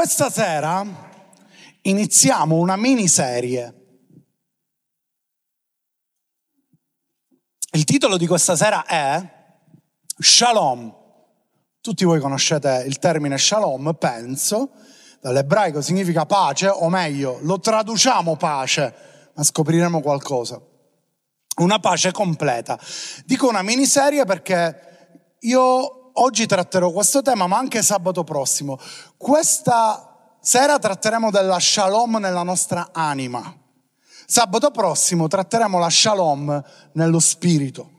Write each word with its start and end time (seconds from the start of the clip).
Questa 0.00 0.30
sera 0.30 0.82
iniziamo 1.82 2.56
una 2.56 2.76
miniserie. 2.76 3.74
Il 7.72 7.84
titolo 7.84 8.16
di 8.16 8.26
questa 8.26 8.56
sera 8.56 8.86
è 8.86 9.22
Shalom. 10.18 10.90
Tutti 11.82 12.06
voi 12.06 12.18
conoscete 12.18 12.82
il 12.86 12.98
termine 12.98 13.36
shalom, 13.36 13.92
penso, 13.98 14.70
dall'ebraico 15.20 15.82
significa 15.82 16.24
pace, 16.24 16.68
o 16.68 16.88
meglio, 16.88 17.38
lo 17.42 17.60
traduciamo 17.60 18.36
pace, 18.36 18.94
ma 19.34 19.42
scopriremo 19.42 20.00
qualcosa. 20.00 20.58
Una 21.56 21.78
pace 21.78 22.10
completa. 22.10 22.80
Dico 23.26 23.46
una 23.46 23.60
miniserie 23.60 24.24
perché 24.24 25.34
io 25.40 25.99
oggi 26.14 26.46
tratterò 26.46 26.90
questo 26.90 27.22
tema, 27.22 27.46
ma 27.46 27.58
anche 27.58 27.82
sabato 27.82 28.24
prossimo. 28.24 28.78
Questa 29.16 30.36
sera 30.40 30.78
tratteremo 30.78 31.30
della 31.30 31.58
shalom 31.58 32.16
nella 32.16 32.42
nostra 32.42 32.90
anima. 32.92 33.54
Sabato 34.26 34.70
prossimo 34.70 35.28
tratteremo 35.28 35.78
la 35.78 35.90
shalom 35.90 36.64
nello 36.92 37.18
spirito. 37.18 37.90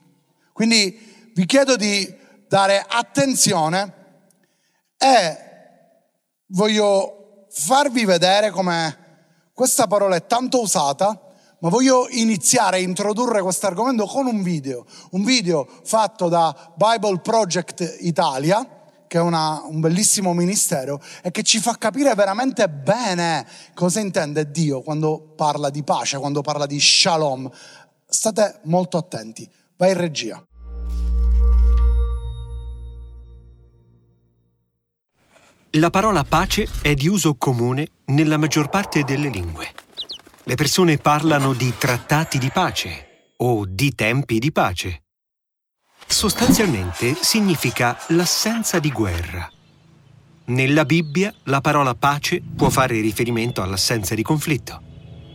Quindi 0.54 1.32
vi 1.34 1.46
chiedo 1.46 1.76
di 1.76 2.14
dare 2.48 2.86
attenzione 2.88 3.94
e 4.98 5.38
voglio 6.48 7.48
farvi 7.50 8.06
vedere 8.06 8.50
come 8.50 8.98
questa 9.54 9.88
parola 9.88 10.16
è 10.16 10.26
tanto 10.26 10.62
usata 10.62 11.31
ma 11.62 11.70
voglio 11.70 12.08
iniziare 12.10 12.78
a 12.78 12.80
introdurre 12.80 13.42
questo 13.42 13.68
argomento 13.68 14.06
con 14.06 14.26
un 14.26 14.42
video, 14.42 14.86
un 15.12 15.24
video 15.24 15.68
fatto 15.84 16.28
da 16.28 16.74
Bible 16.76 17.20
Project 17.20 17.98
Italia, 18.00 18.68
che 19.08 19.18
è 19.18 19.22
una, 19.22 19.62
un 19.66 19.80
bellissimo 19.80 20.34
ministero 20.34 21.00
e 21.22 21.30
che 21.32 21.44
ci 21.44 21.60
fa 21.60 21.76
capire 21.78 22.16
veramente 22.16 22.68
bene 22.68 23.46
cosa 23.74 24.00
intende 24.00 24.50
Dio 24.50 24.82
quando 24.82 25.34
parla 25.36 25.70
di 25.70 25.84
pace, 25.84 26.18
quando 26.18 26.42
parla 26.42 26.66
di 26.66 26.80
shalom. 26.80 27.50
State 28.08 28.62
molto 28.64 28.98
attenti. 28.98 29.48
Vai 29.78 29.92
in 29.92 29.98
regia. 29.98 30.44
La 35.76 35.90
parola 35.90 36.24
pace 36.24 36.68
è 36.82 36.94
di 36.96 37.08
uso 37.08 37.36
comune 37.36 37.88
nella 38.06 38.38
maggior 38.38 38.70
parte 38.70 39.04
delle 39.04 39.30
lingue. 39.30 39.81
Le 40.44 40.56
persone 40.56 40.98
parlano 40.98 41.54
di 41.54 41.72
trattati 41.78 42.40
di 42.40 42.50
pace 42.50 43.34
o 43.38 43.66
di 43.68 43.94
tempi 43.94 44.40
di 44.40 44.52
pace. 44.52 45.04
Sostanzialmente 46.08 47.16
significa 47.22 47.96
l'assenza 48.08 48.80
di 48.80 48.92
guerra. 48.92 49.48
Nella 50.46 50.84
Bibbia 50.84 51.32
la 51.44 51.62
parola 51.62 51.94
pace 51.94 52.42
può 52.42 52.70
fare 52.70 53.00
riferimento 53.00 53.62
all'assenza 53.62 54.16
di 54.16 54.24
conflitto, 54.24 54.82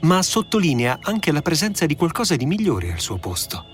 ma 0.02 0.20
sottolinea 0.22 0.98
anche 1.02 1.30
la 1.30 1.40
presenza 1.40 1.86
di 1.86 1.94
qualcosa 1.94 2.34
di 2.34 2.44
migliore 2.44 2.92
al 2.92 3.00
suo 3.00 3.18
posto. 3.18 3.64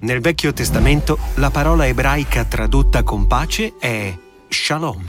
Nel 0.00 0.20
Vecchio 0.20 0.52
Testamento 0.52 1.18
la 1.36 1.50
parola 1.50 1.86
ebraica 1.86 2.44
tradotta 2.44 3.02
con 3.02 3.26
pace 3.26 3.76
è 3.78 4.14
shalom. 4.48 5.06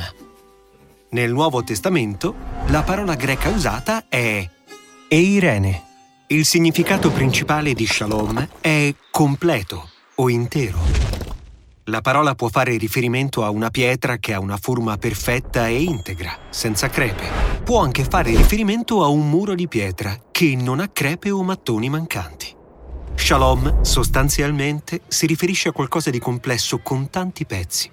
Nel 1.09 1.31
Nuovo 1.33 1.61
Testamento 1.61 2.35
la 2.67 2.83
parola 2.83 3.16
greca 3.16 3.49
usata 3.49 4.07
è 4.07 4.49
e 5.14 5.17
Irene. 5.17 5.84
Il 6.28 6.45
significato 6.45 7.12
principale 7.12 7.73
di 7.73 7.86
shalom 7.86 8.48
è 8.62 8.95
completo 9.12 9.90
o 10.16 10.30
intero. 10.30 10.80
La 11.86 12.00
parola 12.00 12.34
può 12.34 12.48
fare 12.48 12.78
riferimento 12.78 13.44
a 13.44 13.50
una 13.50 13.70
pietra 13.70 14.20
che 14.20 14.31
ha 14.34 14.40
una 14.40 14.56
forma 14.56 14.95
perfetta 14.95 15.68
e 15.68 15.81
integra, 15.81 16.38
senza 16.50 16.88
crepe. 16.88 17.28
Può 17.62 17.81
anche 17.81 18.06
fare 18.06 18.34
riferimento 18.34 19.03
a 19.03 19.08
un 19.08 19.30
muro 19.30 19.53
di 19.53 19.68
pietra 19.68 20.18
che 20.31 20.56
non 20.56 20.80
ha 20.80 20.88
crepe 20.88 21.30
o 21.30 21.44
mattoni 21.44 21.90
mancanti. 21.90 22.56
Shalom 23.14 23.81
sostanzialmente 23.81 25.02
si 25.09 25.25
riferisce 25.25 25.68
a 25.68 25.74
qualcosa 25.74 26.09
di 26.09 26.19
complesso 26.19 26.80
con 26.80 27.09
tanti 27.09 27.46
pezzi 27.46 27.91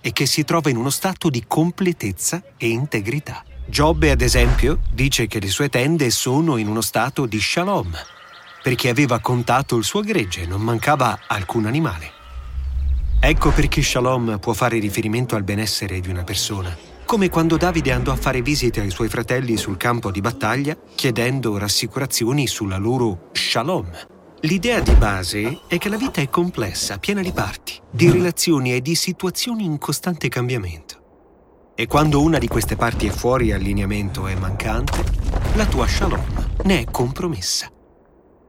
e 0.00 0.12
che 0.12 0.26
si 0.26 0.44
trova 0.44 0.70
in 0.70 0.76
uno 0.76 0.90
stato 0.90 1.28
di 1.28 1.42
completezza 1.44 2.40
e 2.56 2.68
integrità. 2.68 3.42
Giobbe, 3.64 4.10
ad 4.10 4.20
esempio, 4.20 4.80
dice 4.92 5.26
che 5.26 5.40
le 5.40 5.48
sue 5.48 5.68
tende 5.68 6.10
sono 6.10 6.56
in 6.56 6.68
uno 6.68 6.80
stato 6.80 7.26
di 7.26 7.40
shalom, 7.40 7.90
perché 8.62 8.88
aveva 8.88 9.20
contato 9.20 9.76
il 9.76 9.84
suo 9.84 10.00
gregge, 10.00 10.46
non 10.46 10.60
mancava 10.60 11.20
alcun 11.26 11.66
animale. 11.66 12.10
Ecco 13.20 13.50
perché 13.50 13.82
shalom 13.82 14.38
può 14.40 14.52
fare 14.52 14.78
riferimento 14.78 15.36
al 15.36 15.44
benessere 15.44 16.00
di 16.00 16.10
una 16.10 16.24
persona, 16.24 16.76
come 17.04 17.28
quando 17.28 17.56
Davide 17.56 17.92
andò 17.92 18.12
a 18.12 18.16
fare 18.16 18.42
visite 18.42 18.80
ai 18.80 18.90
suoi 18.90 19.08
fratelli 19.08 19.56
sul 19.56 19.76
campo 19.76 20.10
di 20.10 20.20
battaglia 20.20 20.76
chiedendo 20.94 21.56
rassicurazioni 21.56 22.46
sulla 22.48 22.78
loro 22.78 23.28
shalom. 23.32 23.90
L'idea 24.40 24.80
di 24.80 24.94
base 24.94 25.60
è 25.68 25.78
che 25.78 25.88
la 25.88 25.96
vita 25.96 26.20
è 26.20 26.28
complessa, 26.28 26.98
piena 26.98 27.22
di 27.22 27.30
parti, 27.30 27.74
di 27.88 28.10
relazioni 28.10 28.74
e 28.74 28.82
di 28.82 28.96
situazioni 28.96 29.64
in 29.64 29.78
costante 29.78 30.28
cambiamento. 30.28 31.01
E 31.82 31.88
quando 31.88 32.22
una 32.22 32.38
di 32.38 32.46
queste 32.46 32.76
parti 32.76 33.08
è 33.08 33.10
fuori 33.10 33.50
allineamento 33.50 34.28
e 34.28 34.36
mancante, 34.36 35.02
la 35.54 35.66
tua 35.66 35.84
shalom 35.88 36.24
ne 36.62 36.82
è 36.82 36.84
compromessa. 36.84 37.68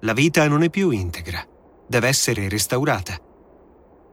La 0.02 0.14
vita 0.14 0.48
non 0.48 0.62
è 0.62 0.70
più 0.70 0.92
integra, 0.92 1.44
deve 1.88 2.08
essere 2.10 2.48
restaurata. 2.48 3.18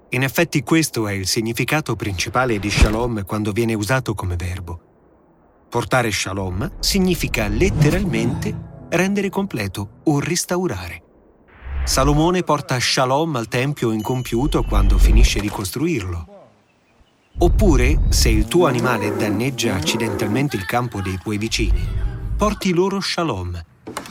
In 0.09 0.23
effetti 0.23 0.63
questo 0.63 1.07
è 1.07 1.13
il 1.13 1.27
significato 1.27 1.97
principale 1.97 2.59
di 2.59 2.71
shalom 2.71 3.27
quando 3.27 3.53
viene 3.53 3.75
usato 3.75 4.15
come 4.15 4.37
verbo. 4.37 4.81
Portare 5.69 6.11
shalom 6.11 6.79
significa 6.81 7.47
letteralmente 7.47 8.87
rendere 8.89 9.29
completo 9.29 10.01
o 10.05 10.19
restaurare. 10.19 11.03
Salomone 11.85 12.43
porta 12.43 12.81
shalom 12.81 13.37
al 13.37 13.49
tempio 13.49 13.91
incompiuto 13.91 14.63
quando 14.63 14.97
finisce 14.97 15.41
di 15.41 15.51
costruirlo 15.51 16.30
Oppure, 17.43 18.01
se 18.11 18.29
il 18.29 18.45
tuo 18.49 18.67
animale 18.67 19.17
danneggia 19.17 19.75
accidentalmente 19.75 20.57
il 20.57 20.67
campo 20.67 21.01
dei 21.01 21.17
tuoi 21.17 21.39
vicini, 21.39 21.83
porti 22.37 22.75
loro 22.75 23.01
shalom, 23.01 23.59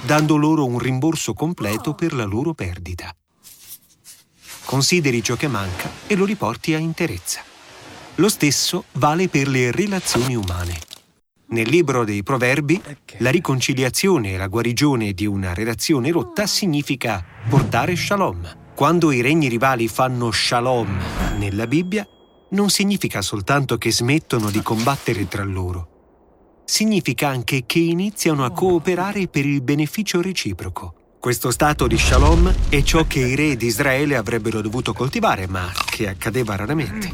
dando 0.01 0.35
loro 0.35 0.66
un 0.66 0.79
rimborso 0.79 1.35
completo 1.35 1.94
per 1.94 2.13
la 2.13 2.23
loro 2.23 2.56
perdita. 2.56 3.16
Consideri 4.66 5.22
ciò 5.22 5.35
che 5.35 5.47
manca 5.47 5.91
e 6.07 6.16
lo 6.16 6.25
riporti 6.25 6.73
a 6.73 6.79
interezza. 6.79 7.44
Lo 8.16 8.29
stesso 8.29 8.85
vale 8.94 9.28
per 9.28 9.47
le 9.47 9.69
relazioni 9.69 10.35
umane. 10.35 10.79
Nel 11.50 11.69
libro 11.69 12.03
dei 12.06 12.23
Proverbi, 12.23 12.81
la 13.18 13.29
riconciliazione 13.29 14.34
e 14.34 14.38
la 14.38 14.47
guarigione 14.47 15.13
di 15.13 15.28
una 15.28 15.53
relazione 15.53 16.09
rotta 16.09 16.47
significa 16.47 17.23
portare 17.47 17.95
shalom. 17.95 18.73
Quando 18.73 19.12
i 19.12 19.22
regni 19.22 19.50
rivali 19.50 19.88
fanno 19.88 20.31
shalom 20.31 21.00
nella 21.38 21.68
Bibbia, 21.68 22.07
non 22.52 22.70
significa 22.70 23.22
soltanto 23.22 23.78
che 23.78 23.92
smettono 23.92 24.50
di 24.50 24.62
combattere 24.62 25.28
tra 25.28 25.44
loro. 25.44 25.98
Significa 26.66 27.28
anche 27.28 27.64
che 27.66 27.80
iniziano 27.80 28.46
a 28.46 28.52
cooperare 28.52 29.28
per 29.28 29.46
il 29.46 29.62
beneficio 29.62 30.22
reciproco. 30.22 30.94
Questo 31.20 31.52
stato 31.52 31.86
di 31.86 31.98
shalom 31.98 32.54
è 32.70 32.82
ciò 32.82 33.06
che 33.06 33.20
i 33.20 33.36
re 33.36 33.58
di 33.58 33.66
Israele 33.66 34.16
avrebbero 34.16 34.62
dovuto 34.62 34.94
coltivare, 34.94 35.48
ma 35.48 35.70
che 35.90 36.08
accadeva 36.08 36.56
raramente. 36.56 37.12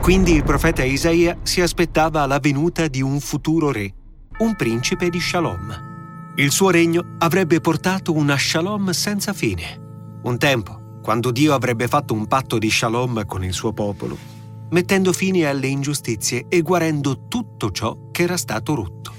Quindi 0.00 0.32
il 0.32 0.44
profeta 0.44 0.84
Isaia 0.84 1.36
si 1.42 1.60
aspettava 1.60 2.24
la 2.26 2.38
venuta 2.38 2.86
di 2.88 3.02
un 3.02 3.20
futuro 3.20 3.70
re, 3.70 3.92
un 4.38 4.56
principe 4.56 5.10
di 5.10 5.20
shalom. 5.20 6.32
Il 6.36 6.50
suo 6.50 6.70
regno 6.70 7.16
avrebbe 7.18 7.60
portato 7.60 8.12
una 8.12 8.38
shalom 8.38 8.90
senza 8.90 9.32
fine. 9.32 10.18
Un 10.22 10.38
tempo, 10.38 11.00
quando 11.02 11.30
Dio 11.30 11.54
avrebbe 11.54 11.88
fatto 11.88 12.14
un 12.14 12.26
patto 12.26 12.58
di 12.58 12.70
shalom 12.70 13.26
con 13.26 13.44
il 13.44 13.52
suo 13.52 13.72
popolo, 13.72 14.35
mettendo 14.70 15.12
fine 15.12 15.46
alle 15.46 15.66
ingiustizie 15.66 16.46
e 16.48 16.62
guarendo 16.62 17.26
tutto 17.28 17.70
ciò 17.70 18.10
che 18.10 18.22
era 18.22 18.36
stato 18.36 18.74
rotto. 18.74 19.14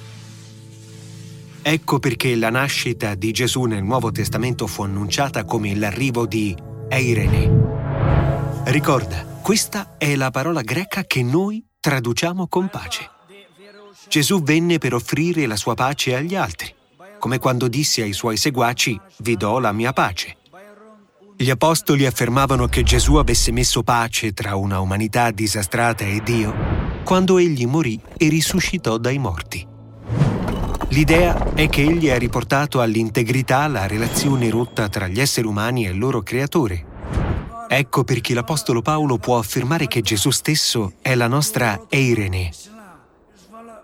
Ecco 1.62 2.00
perché 2.00 2.36
la 2.36 2.50
nascita 2.50 3.14
di 3.16 3.32
Gesù 3.32 3.64
nel 3.64 3.84
Nuovo 3.84 4.10
Testamento 4.12 4.68
fu 4.68 4.84
annunciata 4.84 5.44
come 5.44 5.76
l'arrivo 5.76 6.26
di 6.26 6.56
Eirene. 6.88 8.62
Ricorda, 8.66 9.26
questa 9.42 9.98
è 9.98 10.16
la 10.16 10.32
parola 10.32 10.62
greca 10.62 11.04
che 11.04 11.24
noi 11.24 11.66
traduciamo 11.80 12.48
con 12.48 12.70
pace. 12.70 13.10
Gesù 14.08 14.42
venne 14.42 14.78
per 14.78 14.94
offrire 14.94 15.46
la 15.46 15.58
sua 15.58 15.74
pace 15.74 16.16
agli 16.16 16.36
altri, 16.36 16.74
come 17.20 17.40
quando 17.40 17.68
disse 17.68 18.02
ai 18.02 18.14
suoi 18.14 18.38
seguaci, 18.38 19.00
vi 19.18 19.36
do 19.36 19.60
la 19.60 19.74
mia 19.74 19.92
pace. 19.92 20.37
Gli 21.40 21.52
apostoli 21.52 22.08
affermavano 22.08 22.66
che 22.66 22.82
Gesù 22.82 23.14
avesse 23.14 23.52
messo 23.52 23.84
pace 23.84 24.34
tra 24.34 24.56
una 24.56 24.80
umanità 24.80 25.30
disastrata 25.30 26.04
e 26.04 26.24
Dio 26.24 26.52
quando 27.04 27.38
egli 27.38 27.68
morì 27.68 28.02
e 28.18 28.28
risuscitò 28.28 28.98
dai 28.98 29.20
morti. 29.20 29.64
L'idea 30.90 31.54
è 31.54 31.70
che 31.70 31.84
egli 31.84 32.10
ha 32.10 32.18
riportato 32.18 32.82
all'integrità 32.82 33.68
la 33.68 33.86
relazione 33.86 34.50
rotta 34.50 34.90
tra 34.90 35.08
gli 35.08 35.20
esseri 35.20 35.46
umani 35.46 35.86
e 35.86 35.92
il 35.92 36.00
loro 36.00 36.24
creatore. 36.24 36.86
Ecco 37.68 38.04
perché 38.04 38.34
l'Apostolo 38.34 38.82
Paolo 38.82 39.20
può 39.20 39.38
affermare 39.38 39.86
che 39.86 40.02
Gesù 40.02 40.32
stesso 40.32 40.94
è 41.04 41.14
la 41.14 41.28
nostra 41.28 41.86
Eirene. 41.88 42.50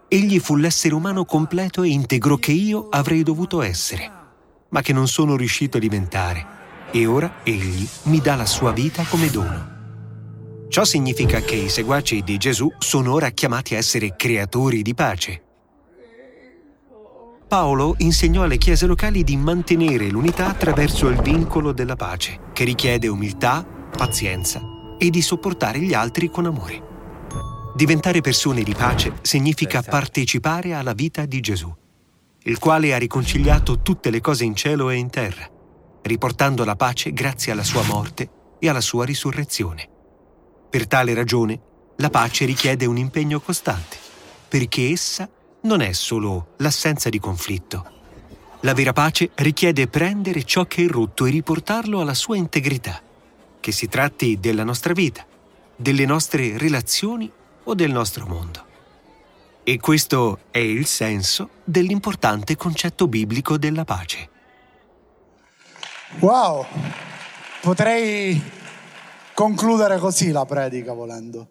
egli 0.07 0.39
fu 0.39 0.55
l'essere 0.55 0.95
umano 0.95 1.23
completo 1.23 1.83
e 1.83 1.89
integro 1.89 2.37
che 2.37 2.51
io 2.51 2.87
avrei 2.89 3.21
dovuto 3.21 3.61
essere, 3.61 4.11
ma 4.69 4.81
che 4.81 4.91
non 4.91 5.07
sono 5.07 5.35
riuscito 5.35 5.77
a 5.77 5.79
diventare, 5.79 6.61
e 6.93 7.07
ora 7.07 7.39
egli 7.43 7.87
mi 8.03 8.19
dà 8.19 8.35
la 8.35 8.45
sua 8.45 8.71
vita 8.71 9.03
come 9.03 9.31
dono. 9.31 9.71
Ciò 10.69 10.83
significa 10.83 11.39
che 11.41 11.55
i 11.55 11.69
seguaci 11.69 12.21
di 12.21 12.37
Gesù 12.37 12.71
sono 12.77 13.13
ora 13.13 13.31
chiamati 13.31 13.73
a 13.73 13.77
essere 13.77 14.15
creatori 14.15 14.83
di 14.83 14.93
pace. 14.93 15.41
Paolo 17.47 17.95
insegnò 17.97 18.43
alle 18.43 18.57
chiese 18.57 18.85
locali 18.85 19.23
di 19.23 19.35
mantenere 19.37 20.09
l'unità 20.09 20.47
attraverso 20.47 21.07
il 21.07 21.19
vincolo 21.21 21.71
della 21.71 21.95
pace, 21.95 22.39
che 22.53 22.63
richiede 22.63 23.07
umiltà, 23.07 23.63
pazienza 23.63 24.61
e 24.97 25.09
di 25.09 25.21
sopportare 25.21 25.79
gli 25.79 25.93
altri 25.93 26.29
con 26.29 26.45
amore. 26.45 26.91
Diventare 27.75 28.21
persone 28.21 28.61
di 28.61 28.73
pace 28.75 29.15
significa 29.21 29.81
partecipare 29.81 30.73
alla 30.73 30.93
vita 30.93 31.25
di 31.25 31.39
Gesù, 31.39 31.73
il 32.43 32.59
quale 32.59 32.93
ha 32.93 32.97
riconciliato 32.97 33.81
tutte 33.81 34.11
le 34.11 34.21
cose 34.21 34.43
in 34.43 34.55
cielo 34.55 34.89
e 34.89 34.95
in 34.95 35.09
terra, 35.09 35.47
riportando 36.03 36.63
la 36.63 36.75
pace 36.75 37.13
grazie 37.13 37.51
alla 37.51 37.63
sua 37.63 37.83
morte 37.83 38.29
e 38.59 38.69
alla 38.69 38.81
sua 38.81 39.05
risurrezione. 39.05 39.87
Per 40.69 40.87
tale 40.87 41.13
ragione, 41.13 41.59
la 41.97 42.09
pace 42.09 42.45
richiede 42.45 42.85
un 42.85 42.97
impegno 42.97 43.39
costante, 43.39 43.97
perché 44.47 44.89
essa 44.89 45.29
non 45.61 45.81
è 45.81 45.91
solo 45.93 46.53
l'assenza 46.57 47.09
di 47.09 47.19
conflitto. 47.19 47.91
La 48.61 48.73
vera 48.73 48.93
pace 48.93 49.31
richiede 49.35 49.87
prendere 49.87 50.43
ciò 50.43 50.65
che 50.65 50.85
è 50.85 50.87
rotto 50.87 51.25
e 51.25 51.31
riportarlo 51.31 51.99
alla 51.99 52.13
sua 52.13 52.37
integrità, 52.37 53.01
che 53.59 53.71
si 53.71 53.87
tratti 53.87 54.39
della 54.39 54.63
nostra 54.63 54.93
vita, 54.93 55.25
delle 55.75 56.05
nostre 56.05 56.57
relazioni 56.57 57.31
o 57.63 57.73
del 57.75 57.91
nostro 57.91 58.25
mondo. 58.25 58.65
E 59.63 59.79
questo 59.79 60.39
è 60.51 60.57
il 60.57 60.85
senso 60.85 61.49
dell'importante 61.63 62.57
concetto 62.57 63.07
biblico 63.07 63.57
della 63.57 63.85
pace. 63.85 64.29
Wow, 66.19 66.65
potrei 67.61 68.41
concludere 69.33 69.97
così 69.97 70.31
la 70.31 70.45
predica 70.45 70.93
volendo, 70.93 71.47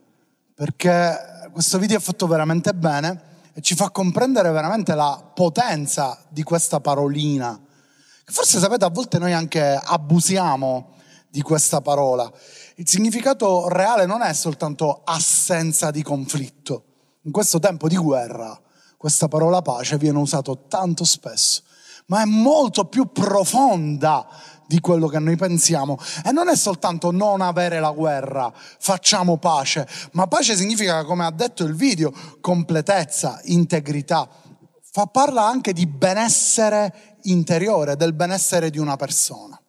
perché 0.55 1.49
questo 1.53 1.79
video 1.79 1.99
è 1.99 2.01
fatto 2.01 2.27
veramente 2.27 2.73
bene 2.73 3.31
e 3.55 3.61
ci 3.61 3.75
fa 3.75 3.91
comprendere 3.91 4.51
veramente 4.51 4.95
la 4.95 5.31
potenza 5.35 6.19
di 6.29 6.43
questa 6.43 6.81
parolina. 6.81 7.61
Forse 8.25 8.61
sapete, 8.61 8.85
a 8.85 8.91
volte 8.91 9.19
noi 9.19 9.33
anche 9.33 9.79
abusiamo 9.83 10.95
di 11.29 11.43
questa 11.43 11.81
parola. 11.81 12.31
Il 12.77 12.89
significato 12.89 13.69
reale 13.69 14.07
non 14.07 14.23
è 14.23 14.33
soltanto 14.33 15.03
assenza 15.05 15.91
di 15.91 16.03
conflitto. 16.03 16.85
In 17.23 17.33
questo 17.33 17.59
tempo 17.59 17.89
di 17.89 17.97
guerra 17.97 18.59
questa 18.97 19.27
parola 19.29 19.61
pace 19.61 19.99
viene 19.99 20.19
usata 20.19 20.55
tanto 20.69 21.05
spesso, 21.05 21.63
ma 22.07 22.23
è 22.23 22.25
molto 22.25 22.85
più 22.85 23.11
profonda 23.11 24.27
di 24.73 24.81
quello 24.81 25.07
che 25.07 25.19
noi 25.19 25.37
pensiamo. 25.37 25.99
E 26.25 26.33
non 26.33 26.49
è 26.49 26.57
soltanto 26.57 27.11
non 27.11 27.43
avere 27.43 27.79
la 27.79 27.91
guerra, 27.91 28.51
facciamo 28.55 29.37
pace, 29.37 29.87
ma 30.13 30.27
pace 30.27 30.57
significa, 30.57 31.05
come 31.05 31.27
ha 31.27 31.31
detto 31.31 31.63
il 31.65 31.75
video, 31.75 32.11
completezza, 32.41 33.39
integrità. 33.45 34.27
Fa, 34.81 35.05
parla 35.05 35.47
anche 35.47 35.75
di 35.75 35.87
benessere 35.87 37.19
interiore, 37.25 37.97
del 37.97 38.15
benessere 38.15 38.71
di 38.71 38.79
una 38.79 38.97
persona. 38.97 39.61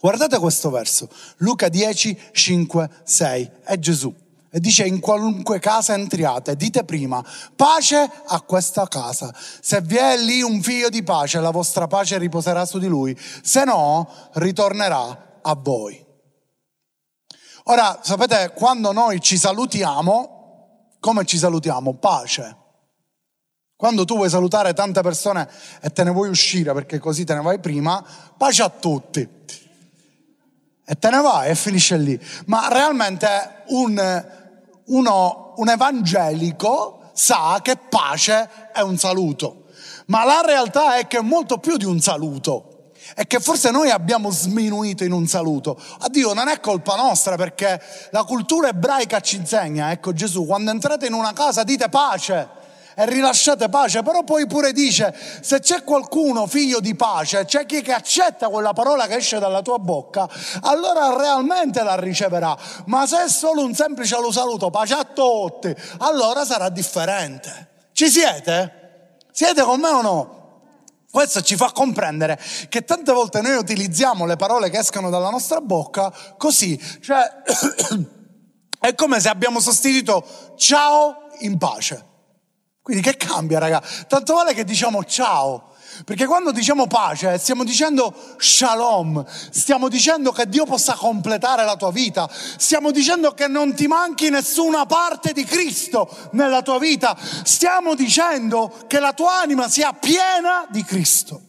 Guardate 0.00 0.38
questo 0.40 0.70
verso, 0.70 1.08
Luca 1.36 1.68
10, 1.68 2.18
5, 2.32 2.90
6, 3.04 3.50
è 3.62 3.78
Gesù 3.78 4.12
e 4.52 4.58
dice 4.58 4.84
in 4.84 4.98
qualunque 4.98 5.60
casa 5.60 5.94
entriate, 5.94 6.56
dite 6.56 6.84
prima 6.84 7.24
pace 7.54 8.10
a 8.26 8.40
questa 8.40 8.86
casa. 8.88 9.32
Se 9.60 9.80
vi 9.80 9.96
è 9.96 10.16
lì 10.16 10.42
un 10.42 10.60
figlio 10.60 10.88
di 10.88 11.02
pace, 11.02 11.40
la 11.40 11.50
vostra 11.50 11.86
pace 11.86 12.18
riposerà 12.18 12.64
su 12.64 12.78
di 12.78 12.88
lui, 12.88 13.16
se 13.42 13.64
no 13.64 14.08
ritornerà 14.32 15.38
a 15.40 15.54
voi. 15.54 16.04
Ora, 17.64 18.00
sapete, 18.02 18.52
quando 18.54 18.90
noi 18.90 19.20
ci 19.20 19.38
salutiamo, 19.38 20.96
come 20.98 21.24
ci 21.24 21.38
salutiamo? 21.38 21.94
Pace. 21.94 22.56
Quando 23.76 24.04
tu 24.04 24.16
vuoi 24.16 24.28
salutare 24.28 24.74
tante 24.74 25.00
persone 25.00 25.48
e 25.80 25.90
te 25.90 26.04
ne 26.04 26.10
vuoi 26.10 26.28
uscire 26.28 26.74
perché 26.74 26.98
così 26.98 27.24
te 27.24 27.34
ne 27.34 27.40
vai 27.40 27.60
prima, 27.60 28.04
pace 28.36 28.62
a 28.62 28.68
tutti. 28.68 29.26
E 30.84 30.98
te 30.98 31.10
ne 31.10 31.20
vai 31.20 31.50
e 31.50 31.54
finisce 31.54 31.96
lì. 31.96 32.20
Ma 32.46 32.68
realmente 32.68 33.62
un 33.68 34.38
uno, 34.90 35.54
un 35.56 35.68
evangelico 35.68 37.10
sa 37.12 37.58
che 37.62 37.76
pace 37.76 38.70
è 38.72 38.80
un 38.80 38.96
saluto, 38.96 39.64
ma 40.06 40.24
la 40.24 40.42
realtà 40.44 40.96
è 40.96 41.06
che 41.06 41.18
è 41.18 41.22
molto 41.22 41.58
più 41.58 41.76
di 41.76 41.84
un 41.84 42.00
saluto 42.00 42.92
e 43.16 43.26
che 43.26 43.40
forse 43.40 43.70
noi 43.70 43.90
abbiamo 43.90 44.30
sminuito 44.30 45.04
in 45.04 45.12
un 45.12 45.26
saluto. 45.26 45.80
Addio, 46.00 46.32
non 46.32 46.48
è 46.48 46.60
colpa 46.60 46.96
nostra 46.96 47.36
perché 47.36 47.80
la 48.10 48.24
cultura 48.24 48.68
ebraica 48.68 49.20
ci 49.20 49.36
insegna, 49.36 49.90
ecco 49.90 50.12
Gesù, 50.12 50.46
quando 50.46 50.70
entrate 50.70 51.06
in 51.06 51.14
una 51.14 51.32
casa 51.32 51.64
dite 51.64 51.88
pace 51.88 52.58
e 52.94 53.06
rilasciate 53.06 53.68
pace, 53.68 54.02
però 54.02 54.22
poi 54.24 54.46
pure 54.46 54.72
dice, 54.72 55.14
se 55.40 55.60
c'è 55.60 55.84
qualcuno 55.84 56.46
figlio 56.46 56.80
di 56.80 56.94
pace, 56.94 57.44
c'è 57.44 57.66
chi 57.66 57.82
che 57.82 57.92
accetta 57.92 58.48
quella 58.48 58.72
parola 58.72 59.06
che 59.06 59.16
esce 59.16 59.38
dalla 59.38 59.62
tua 59.62 59.78
bocca, 59.78 60.28
allora 60.62 61.16
realmente 61.16 61.82
la 61.82 61.96
riceverà, 61.96 62.56
ma 62.86 63.06
se 63.06 63.24
è 63.24 63.28
solo 63.28 63.62
un 63.62 63.74
semplice 63.74 64.18
lo 64.20 64.32
saluto, 64.32 64.70
pace 64.70 64.94
a 64.94 65.04
tutti, 65.04 65.74
allora 65.98 66.44
sarà 66.44 66.68
differente. 66.68 67.68
Ci 67.92 68.08
siete? 68.08 69.18
Siete 69.32 69.62
con 69.62 69.80
me 69.80 69.88
o 69.88 70.02
no? 70.02 70.38
Questo 71.10 71.42
ci 71.42 71.56
fa 71.56 71.72
comprendere 71.72 72.38
che 72.68 72.84
tante 72.84 73.12
volte 73.12 73.40
noi 73.40 73.56
utilizziamo 73.56 74.26
le 74.26 74.36
parole 74.36 74.70
che 74.70 74.78
escono 74.78 75.10
dalla 75.10 75.30
nostra 75.30 75.60
bocca 75.60 76.12
così, 76.36 76.80
cioè 77.00 77.28
è 78.78 78.94
come 78.94 79.18
se 79.18 79.28
abbiamo 79.28 79.58
sostituito 79.58 80.54
ciao 80.56 81.28
in 81.40 81.58
pace. 81.58 82.09
Quindi 82.90 83.08
che 83.08 83.16
cambia, 83.16 83.60
raga? 83.60 83.80
Tanto 84.08 84.34
vale 84.34 84.52
che 84.52 84.64
diciamo 84.64 85.04
ciao. 85.04 85.68
Perché 86.04 86.26
quando 86.26 86.50
diciamo 86.50 86.88
pace 86.88 87.38
stiamo 87.38 87.62
dicendo 87.62 88.12
shalom, 88.36 89.24
stiamo 89.28 89.88
dicendo 89.88 90.32
che 90.32 90.48
Dio 90.48 90.64
possa 90.64 90.94
completare 90.94 91.64
la 91.64 91.76
tua 91.76 91.92
vita, 91.92 92.28
stiamo 92.32 92.90
dicendo 92.90 93.32
che 93.32 93.46
non 93.46 93.76
ti 93.76 93.86
manchi 93.86 94.28
nessuna 94.28 94.86
parte 94.86 95.32
di 95.32 95.44
Cristo 95.44 96.30
nella 96.32 96.62
tua 96.62 96.80
vita, 96.80 97.16
stiamo 97.44 97.94
dicendo 97.94 98.74
che 98.88 98.98
la 98.98 99.12
tua 99.12 99.40
anima 99.40 99.68
sia 99.68 99.92
piena 99.92 100.66
di 100.68 100.82
Cristo. 100.82 101.42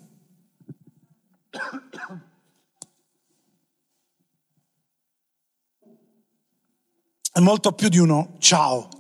È 7.32 7.40
molto 7.40 7.72
più 7.72 7.90
di 7.90 7.98
uno 7.98 8.36
ciao 8.38 9.00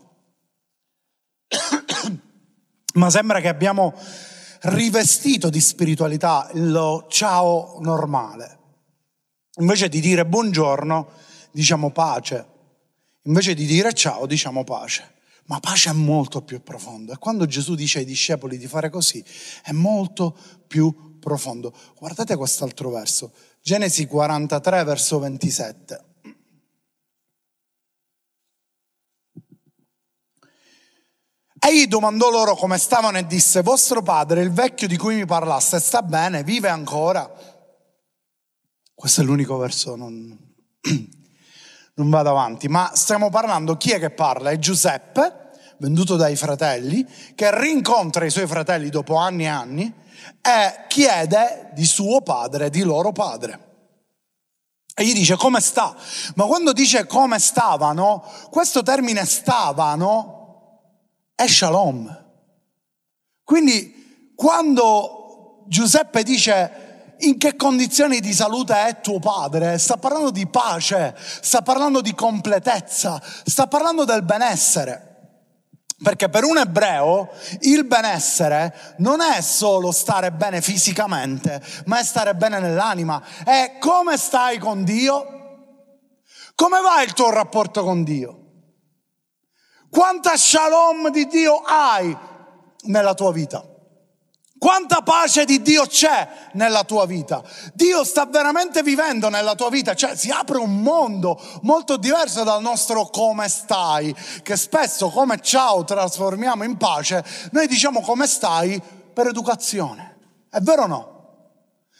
ma 2.94 3.10
sembra 3.10 3.40
che 3.40 3.48
abbiamo 3.48 3.94
rivestito 4.62 5.50
di 5.50 5.60
spiritualità 5.60 6.50
lo 6.54 7.08
ciao 7.10 7.78
normale. 7.82 8.60
Invece 9.60 9.90
di 9.90 10.00
dire 10.00 10.26
buongiorno, 10.26 11.08
diciamo 11.52 11.92
pace. 11.92 12.48
Invece 13.24 13.54
di 13.54 13.66
dire 13.66 13.94
ciao, 13.94 14.26
diciamo 14.26 14.64
pace. 14.64 15.20
Ma 15.46 15.60
pace 15.60 15.90
è 15.90 15.94
molto 15.94 16.42
più 16.42 16.62
profondo. 16.62 17.12
E 17.12 17.18
quando 17.18 17.46
Gesù 17.46 17.76
dice 17.76 18.00
ai 18.00 18.06
discepoli 18.06 18.58
di 18.58 18.68
fare 18.68 18.90
così, 18.90 19.24
è 19.64 19.72
molto 19.72 20.38
più 20.68 21.18
profondo. 21.20 21.74
Guardate 21.98 22.36
quest'altro 22.36 22.90
verso. 22.90 23.34
Genesi 23.62 24.06
43, 24.06 24.84
verso 24.84 25.20
27. 25.20 26.11
Egli 31.64 31.86
domandò 31.86 32.32
loro 32.32 32.56
come 32.56 32.80
stavano 32.80 33.20
e 33.20 33.28
disse, 33.28 33.62
vostro 33.62 34.02
padre, 34.02 34.42
il 34.42 34.52
vecchio 34.52 34.88
di 34.88 34.98
cui 34.98 35.14
mi 35.14 35.28
parlaste, 35.28 35.80
sta 35.80 36.02
bene, 36.02 36.44
vive 36.44 36.70
ancora. 36.70 37.32
Questo 38.96 39.22
è 39.22 39.24
l'unico 39.24 39.58
verso, 39.58 39.96
non, 39.96 40.36
non 41.94 42.10
vado 42.10 42.30
avanti, 42.32 42.68
ma 42.68 42.90
stiamo 42.96 43.30
parlando, 43.30 43.78
chi 43.78 43.92
è 43.92 44.00
che 44.00 44.10
parla? 44.10 44.50
È 44.50 44.58
Giuseppe, 44.58 45.52
venduto 45.78 46.16
dai 46.16 46.36
fratelli, 46.36 47.06
che 47.36 47.56
rincontra 47.60 48.26
i 48.26 48.32
suoi 48.32 48.48
fratelli 48.48 48.90
dopo 48.90 49.18
anni 49.18 49.44
e 49.44 49.48
anni 49.48 49.94
e 50.42 50.86
chiede 50.88 51.70
di 51.76 51.86
suo 51.86 52.22
padre, 52.22 52.72
di 52.72 52.82
loro 52.82 53.12
padre. 53.12 53.70
E 54.96 55.06
gli 55.06 55.14
dice 55.14 55.36
come 55.36 55.62
sta? 55.62 55.96
Ma 56.34 56.46
quando 56.46 56.74
dice 56.74 57.06
come 57.06 57.38
stavano, 57.38 58.24
questo 58.50 58.82
termine 58.82 59.26
stavano 59.26 60.41
è 61.42 61.48
shalom. 61.48 62.20
Quindi 63.44 64.34
quando 64.36 65.64
Giuseppe 65.68 66.24
dice 66.24 67.16
in 67.20 67.38
che 67.38 67.56
condizioni 67.56 68.20
di 68.20 68.34
salute 68.34 68.74
è 68.74 69.02
tuo 69.02 69.20
padre, 69.20 69.78
sta 69.78 69.98
parlando 69.98 70.32
di 70.32 70.48
pace, 70.48 71.16
sta 71.18 71.62
parlando 71.62 72.02
di 72.02 72.14
completezza, 72.14 73.22
sta 73.44 73.68
parlando 73.68 74.06
del 74.06 74.24
benessere. 74.24 75.10
Perché 76.02 76.30
per 76.30 76.44
un 76.46 76.58
ebreo 76.58 77.30
il 77.62 77.86
benessere 77.86 78.96
non 78.98 79.22
è 79.22 79.40
solo 79.42 79.92
stare 79.92 80.32
bene 80.32 80.60
fisicamente, 80.60 81.62
ma 81.86 82.00
è 82.00 82.04
stare 82.04 82.34
bene 82.34 82.60
nell'anima. 82.60 83.22
È 83.44 83.78
come 83.80 84.18
stai 84.18 84.58
con 84.58 84.84
Dio? 84.84 85.40
Come 86.56 86.82
va 86.82 87.04
il 87.04 87.14
tuo 87.14 87.30
rapporto 87.30 87.84
con 87.84 88.04
Dio? 88.04 88.41
Quanta 89.92 90.38
shalom 90.38 91.10
di 91.10 91.28
Dio 91.28 91.62
hai 91.66 92.18
nella 92.84 93.14
tua 93.14 93.34
vita? 93.34 93.62
Quanta 94.58 95.02
pace 95.02 95.44
di 95.44 95.62
Dio 95.62 95.86
c'è 95.86 96.50
nella 96.54 96.86
tua 96.86 97.06
vita? 97.06 97.44
Dio 97.74 98.06
sta 98.06 98.26
veramente 98.26 98.84
vivendo 98.84 99.28
nella 99.28 99.54
tua 99.54 99.70
vita, 99.70 99.94
cioè 99.94 100.16
si 100.16 100.30
apre 100.30 100.60
un 100.60 100.82
mondo 100.82 101.38
molto 101.64 101.98
diverso 101.98 102.44
dal 102.44 102.62
nostro 102.62 103.08
come 103.08 103.50
stai, 103.50 104.16
che 104.44 104.56
spesso 104.56 105.10
come 105.10 105.42
ciao 105.42 105.84
trasformiamo 105.84 106.64
in 106.64 106.78
pace, 106.78 107.26
noi 107.52 107.68
diciamo 107.68 108.00
come 108.00 108.28
stai 108.28 108.82
per 109.14 109.28
educazione. 109.28 110.20
È 110.50 110.60
vero 110.60 110.84
o 110.84 110.88
no? 110.88 111.12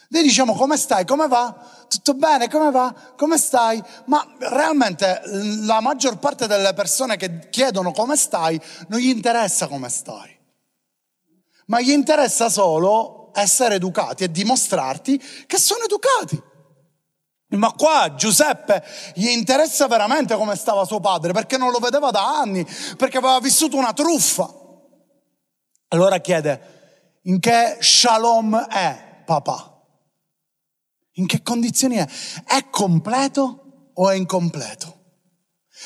Noi 0.08 0.24
diciamo 0.24 0.54
come 0.54 0.78
stai, 0.78 1.04
come 1.04 1.28
va? 1.28 1.56
Tutto 1.92 2.14
bene, 2.14 2.48
come 2.48 2.72
va? 2.72 2.94
Come 3.18 3.38
stai? 3.38 3.84
Ma 4.06 4.26
realmente 4.40 5.22
la 5.66 5.82
maggior 5.82 6.20
parte 6.20 6.48
delle 6.48 6.74
persone 6.74 7.18
che 7.18 7.50
chiedono 7.50 7.92
come 7.92 8.16
stai 8.16 8.60
non 8.88 9.00
gli 9.00 9.10
interessa 9.10 9.68
come 9.68 9.90
stai 9.90 10.40
ma 11.72 11.80
gli 11.80 11.92
interessa 11.92 12.50
solo 12.50 13.32
essere 13.34 13.76
educati 13.76 14.26
e 14.26 14.32
dimostrarti 14.32 15.18
che 15.48 15.58
sono 15.58 15.86
educati. 15.86 16.50
Ma 17.52 17.72
qua 17.72 18.14
Giuseppe 18.16 18.84
gli 19.14 19.28
interessa 19.28 19.88
veramente 19.88 20.36
come 20.36 20.56
stava 20.56 20.86
suo 20.86 21.00
padre, 21.00 21.32
perché 21.32 21.58
non 21.58 21.72
lo 21.72 21.80
vedeva 21.80 22.12
da 22.12 22.40
anni, 22.40 22.66
perché 22.98 23.18
aveva 23.18 23.40
vissuto 23.40 23.78
una 23.78 23.94
truffa. 23.94 24.54
Allora 25.90 26.20
chiede, 26.20 27.20
in 27.24 27.40
che 27.40 27.78
shalom 27.80 28.68
è 28.68 29.24
papà? 29.26 29.71
In 31.16 31.26
che 31.26 31.42
condizioni 31.42 31.96
è? 31.96 32.08
È 32.46 32.70
completo 32.70 33.92
o 33.94 34.10
è 34.10 34.16
incompleto? 34.16 35.00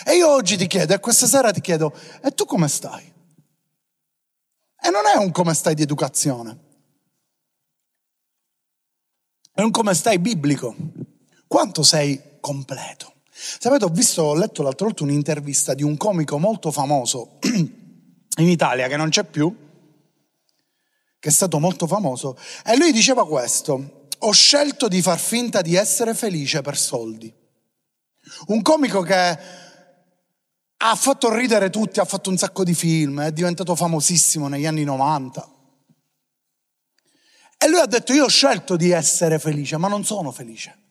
E 0.06 0.16
io 0.16 0.30
oggi 0.30 0.58
ti 0.58 0.68
chiedo, 0.68 0.94
e 0.94 1.00
questa 1.00 1.26
sera 1.26 1.52
ti 1.52 1.62
chiedo, 1.62 1.94
e 2.22 2.32
tu 2.32 2.46
come 2.46 2.68
stai? 2.68 3.14
E 4.82 4.90
non 4.90 5.04
è 5.12 5.18
un 5.18 5.32
come 5.32 5.54
stai 5.54 5.74
di 5.74 5.82
educazione, 5.82 6.60
è 9.54 9.62
un 9.62 9.72
come 9.72 9.94
stai 9.94 10.20
biblico. 10.20 10.76
Quanto 11.48 11.82
sei 11.82 12.40
completo? 12.42 13.14
Sapete, 13.32 13.86
ho 13.86 13.90
visto, 13.90 14.24
ho 14.24 14.36
letto 14.36 14.62
l'altro 14.64 14.88
volta 14.88 15.04
un'intervista 15.04 15.74
di 15.74 15.84
un 15.84 15.96
comico 15.96 16.38
molto 16.38 16.72
famoso 16.72 17.40
in 17.44 18.50
Italia 18.50 18.88
che 18.88 18.98
non 18.98 19.10
c'è 19.10 19.24
più, 19.24 19.56
che 21.20 21.30
è 21.30 21.32
stato 21.32 21.60
molto 21.60 21.88
famoso, 21.88 22.38
e 22.66 22.78
lui 22.78 22.92
diceva 22.92 23.26
questo, 23.26 23.95
ho 24.20 24.32
scelto 24.32 24.88
di 24.88 25.02
far 25.02 25.20
finta 25.20 25.62
di 25.62 25.76
essere 25.76 26.14
felice 26.14 26.62
per 26.62 26.78
soldi. 26.78 27.34
Un 28.48 28.62
comico 28.62 29.02
che 29.02 29.38
ha 30.78 30.96
fatto 30.96 31.34
ridere 31.34 31.70
tutti, 31.70 32.00
ha 32.00 32.06
fatto 32.06 32.30
un 32.30 32.38
sacco 32.38 32.64
di 32.64 32.74
film, 32.74 33.22
è 33.22 33.32
diventato 33.32 33.76
famosissimo 33.76 34.48
negli 34.48 34.66
anni 34.66 34.84
90. 34.84 35.50
E 37.58 37.68
lui 37.68 37.80
ha 37.80 37.86
detto 37.86 38.14
io 38.14 38.26
ho 38.26 38.30
scelto 38.30 38.76
di 38.76 38.92
essere 38.92 39.40
felice, 39.40 39.78
ma 39.78 39.88
non 39.88 40.04
sono 40.04 40.32
felice. 40.32 40.84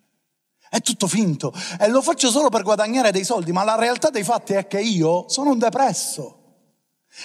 È 0.69 0.81
tutto 0.81 1.07
finto 1.07 1.53
e 1.79 1.89
lo 1.89 2.03
faccio 2.03 2.31
solo 2.31 2.49
per 2.49 2.63
guadagnare 2.63 3.13
dei 3.13 3.25
soldi, 3.25 3.53
ma 3.53 3.63
la 3.63 3.77
realtà 3.77 4.11
dei 4.11 4.25
fatti 4.25 4.55
è 4.55 4.67
che 4.67 4.81
io 4.81 5.29
sono 5.29 5.51
un 5.51 5.59
depresso. 5.59 6.44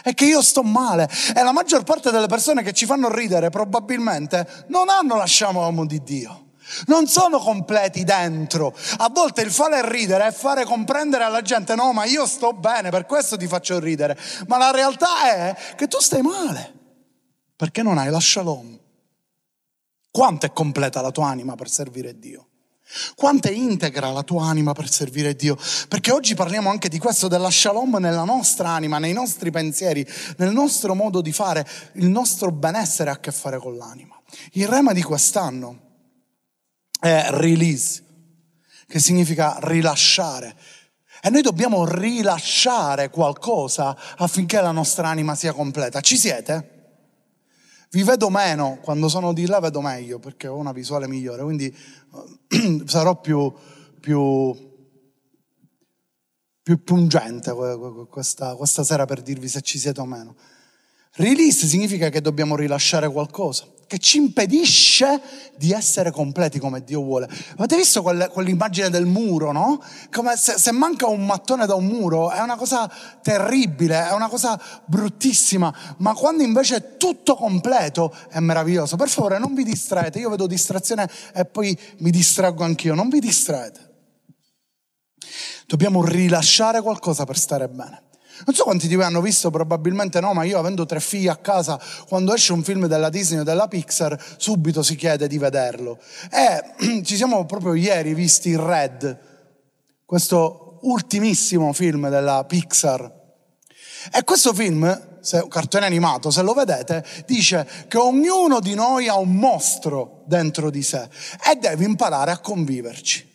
È 0.03 0.13
che 0.13 0.25
io 0.25 0.41
sto 0.41 0.63
male 0.63 1.09
e 1.35 1.43
la 1.43 1.51
maggior 1.51 1.83
parte 1.83 2.11
delle 2.11 2.27
persone 2.27 2.63
che 2.63 2.73
ci 2.73 2.85
fanno 2.85 3.13
ridere 3.13 3.49
probabilmente 3.49 4.65
non 4.67 4.89
hanno 4.89 5.15
la 5.15 5.25
sciamamo 5.25 5.85
di 5.85 6.03
Dio 6.03 6.43
non 6.87 7.07
sono 7.07 7.39
completi 7.39 8.03
dentro. 8.03 8.75
A 8.97 9.09
volte 9.09 9.41
il 9.41 9.51
fare 9.51 9.87
ridere 9.89 10.27
è 10.27 10.31
fare 10.31 10.65
comprendere 10.65 11.23
alla 11.23 11.41
gente 11.41 11.75
no, 11.75 11.93
ma 11.93 12.05
io 12.05 12.25
sto 12.25 12.53
bene, 12.53 12.89
per 12.89 13.05
questo 13.05 13.37
ti 13.37 13.47
faccio 13.47 13.79
ridere. 13.79 14.17
Ma 14.47 14.57
la 14.57 14.71
realtà 14.71 15.33
è 15.33 15.55
che 15.75 15.87
tu 15.87 15.99
stai 15.99 16.21
male, 16.21 16.73
perché 17.55 17.81
non 17.81 17.97
hai 17.97 18.09
la 18.09 18.19
shalom. 18.19 18.77
Quanto 20.11 20.45
è 20.45 20.53
completa 20.53 21.01
la 21.01 21.11
tua 21.11 21.27
anima 21.27 21.55
per 21.55 21.69
servire 21.69 22.17
Dio? 22.17 22.48
Quanto 23.15 23.47
è 23.47 23.51
integra 23.51 24.09
la 24.09 24.23
tua 24.23 24.47
anima 24.47 24.73
per 24.73 24.89
servire 24.89 25.35
Dio? 25.35 25.57
Perché 25.87 26.11
oggi 26.11 26.33
parliamo 26.33 26.69
anche 26.69 26.89
di 26.89 26.97
questo, 26.97 27.27
della 27.27 27.51
shalom 27.51 27.97
nella 27.97 28.23
nostra 28.23 28.69
anima, 28.69 28.97
nei 28.97 29.13
nostri 29.13 29.51
pensieri, 29.51 30.05
nel 30.37 30.51
nostro 30.51 30.95
modo 30.95 31.21
di 31.21 31.31
fare, 31.31 31.67
il 31.93 32.07
nostro 32.07 32.51
benessere 32.51 33.11
ha 33.11 33.13
a 33.13 33.19
che 33.19 33.31
fare 33.31 33.59
con 33.59 33.77
l'anima. 33.77 34.19
Il 34.53 34.67
rema 34.67 34.93
di 34.93 35.03
quest'anno 35.03 35.79
è 36.99 37.27
release, 37.29 38.03
che 38.87 38.99
significa 38.99 39.57
rilasciare. 39.61 40.55
E 41.21 41.29
noi 41.29 41.41
dobbiamo 41.41 41.85
rilasciare 41.85 43.09
qualcosa 43.09 43.95
affinché 44.17 44.61
la 44.61 44.71
nostra 44.71 45.09
anima 45.09 45.35
sia 45.35 45.53
completa. 45.53 46.01
Ci 46.01 46.17
siete? 46.17 46.78
Vi 47.91 48.03
vedo 48.03 48.29
meno, 48.29 48.77
quando 48.81 49.09
sono 49.09 49.33
di 49.33 49.47
là 49.47 49.59
vedo 49.59 49.81
meglio 49.81 50.19
perché 50.19 50.47
ho 50.47 50.55
una 50.55 50.71
visuale 50.71 51.07
migliore, 51.07 51.41
quindi 51.41 51.75
sarò 52.85 53.19
più, 53.19 53.51
più, 53.99 54.55
più 56.61 56.83
pungente 56.83 57.51
questa, 58.09 58.55
questa 58.55 58.83
sera 58.83 59.05
per 59.05 59.21
dirvi 59.21 59.47
se 59.47 59.61
ci 59.61 59.79
siete 59.79 60.01
o 60.01 60.05
meno. 60.05 60.35
Release 61.13 61.65
significa 61.65 62.09
che 62.09 62.21
dobbiamo 62.21 62.55
rilasciare 62.55 63.09
qualcosa 63.11 63.65
che 63.89 63.97
ci 63.97 64.17
impedisce 64.17 65.19
di 65.57 65.71
essere 65.71 66.11
completi 66.11 66.59
come 66.59 66.83
Dio 66.83 67.01
vuole. 67.01 67.27
Avete 67.57 67.75
visto 67.75 68.03
quell'immagine 68.03 68.91
del 68.91 69.07
muro, 69.07 69.51
no? 69.51 69.83
Come 70.11 70.37
se, 70.37 70.59
se, 70.59 70.71
manca 70.71 71.07
un 71.07 71.25
mattone 71.25 71.65
da 71.65 71.73
un 71.73 71.85
muro 71.85 72.29
è 72.29 72.39
una 72.39 72.55
cosa 72.55 72.89
terribile, 73.23 74.07
è 74.07 74.13
una 74.13 74.29
cosa 74.29 74.61
bruttissima, 74.85 75.73
ma 75.97 76.13
quando 76.13 76.43
invece 76.43 76.75
è 76.75 76.97
tutto 76.97 77.35
completo 77.35 78.15
è 78.29 78.37
meraviglioso. 78.39 78.95
Per 78.95 79.09
favore 79.09 79.39
non 79.39 79.55
vi 79.55 79.63
distraete, 79.63 80.19
io 80.19 80.29
vedo 80.29 80.45
distrazione 80.45 81.09
e 81.33 81.45
poi 81.45 81.77
mi 81.97 82.11
distraggo 82.11 82.63
anch'io, 82.63 82.93
non 82.93 83.09
vi 83.09 83.19
distraete. 83.19 83.87
Dobbiamo 85.65 86.05
rilasciare 86.05 86.79
qualcosa 86.83 87.25
per 87.25 87.39
stare 87.39 87.67
bene. 87.67 88.08
Non 88.45 88.55
so 88.55 88.63
quanti 88.63 88.87
di 88.87 88.95
voi 88.95 89.05
hanno 89.05 89.21
visto, 89.21 89.49
probabilmente 89.49 90.19
no, 90.19 90.33
ma 90.33 90.43
io 90.43 90.59
avendo 90.59 90.85
tre 90.85 90.99
figli 90.99 91.27
a 91.27 91.35
casa, 91.35 91.79
quando 92.07 92.33
esce 92.33 92.53
un 92.53 92.63
film 92.63 92.87
della 92.87 93.09
Disney 93.09 93.41
o 93.41 93.43
della 93.43 93.67
Pixar, 93.67 94.17
subito 94.37 94.81
si 94.81 94.95
chiede 94.95 95.27
di 95.27 95.37
vederlo. 95.37 95.99
E 96.31 97.01
ci 97.03 97.15
siamo 97.15 97.45
proprio 97.45 97.73
ieri 97.73 98.13
visti 98.13 98.55
Red, 98.55 99.19
questo 100.05 100.79
ultimissimo 100.81 101.73
film 101.73 102.09
della 102.09 102.45
Pixar. 102.45 103.17
E 104.13 104.23
questo 104.23 104.53
film, 104.53 105.19
se, 105.19 105.45
cartone 105.49 105.85
animato, 105.85 106.31
se 106.31 106.41
lo 106.41 106.53
vedete, 106.53 107.03
dice 107.25 107.67
che 107.87 107.97
ognuno 107.97 108.61
di 108.61 108.73
noi 108.73 109.09
ha 109.09 109.17
un 109.17 109.35
mostro 109.35 110.23
dentro 110.25 110.69
di 110.69 110.81
sé 110.81 111.09
e 111.51 111.55
deve 111.59 111.83
imparare 111.83 112.31
a 112.31 112.39
conviverci. 112.39 113.27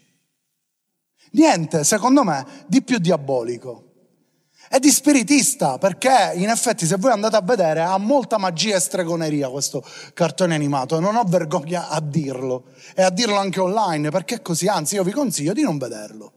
Niente, 1.33 1.85
secondo 1.85 2.25
me, 2.25 2.47
di 2.67 2.83
più 2.83 2.99
diabolico. 2.99 3.94
È 4.75 4.81
di 4.81 4.91
spiritista 4.91 5.79
perché 5.79 6.33
in 6.35 6.49
effetti 6.49 6.85
se 6.85 6.97
voi 6.97 7.13
andate 7.13 7.37
a 7.37 7.43
vedere 7.43 7.83
ha 7.83 7.97
molta 7.97 8.39
magia 8.39 8.75
e 8.75 8.81
stregoneria 8.81 9.49
questo 9.49 9.85
cartone 10.15 10.57
animato. 10.57 10.99
Non 10.99 11.15
ho 11.15 11.23
vergogna 11.23 11.91
a 11.91 12.01
dirlo. 12.01 12.65
E 12.97 13.05
a 13.05 13.11
dirlo 13.11 13.37
anche 13.37 13.61
online 13.61 14.11
perché 14.11 14.35
è 14.35 14.43
così, 14.43 14.67
anzi 14.67 14.97
io 14.97 15.05
vi 15.05 15.13
consiglio 15.13 15.53
di 15.53 15.63
non 15.63 15.79
vederlo. 15.79 16.33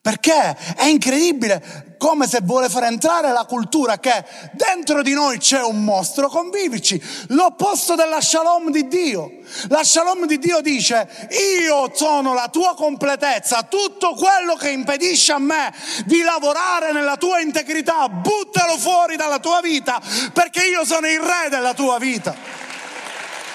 Perché 0.00 0.56
è 0.76 0.84
incredibile 0.84 1.96
come 1.98 2.28
se 2.28 2.38
vuole 2.42 2.68
far 2.68 2.84
entrare 2.84 3.32
la 3.32 3.44
cultura 3.44 3.98
che 3.98 4.24
dentro 4.52 5.02
di 5.02 5.12
noi 5.12 5.38
c'è 5.38 5.62
un 5.62 5.82
mostro, 5.82 6.28
convivici, 6.28 7.02
l'opposto 7.28 7.94
della 7.94 8.20
shalom 8.20 8.70
di 8.70 8.86
Dio. 8.86 9.40
La 9.68 9.82
shalom 9.82 10.26
di 10.26 10.38
Dio 10.38 10.60
dice, 10.60 11.28
io 11.60 11.90
sono 11.92 12.32
la 12.32 12.48
tua 12.48 12.74
completezza, 12.74 13.64
tutto 13.64 14.14
quello 14.14 14.54
che 14.54 14.70
impedisce 14.70 15.32
a 15.32 15.38
me 15.38 15.74
di 16.06 16.22
lavorare 16.22 16.92
nella 16.92 17.16
tua 17.16 17.40
integrità, 17.40 18.08
buttalo 18.08 18.78
fuori 18.78 19.16
dalla 19.16 19.40
tua 19.40 19.60
vita, 19.60 20.00
perché 20.32 20.64
io 20.66 20.84
sono 20.84 21.08
il 21.08 21.18
re 21.18 21.48
della 21.50 21.74
tua 21.74 21.98
vita. 21.98 22.34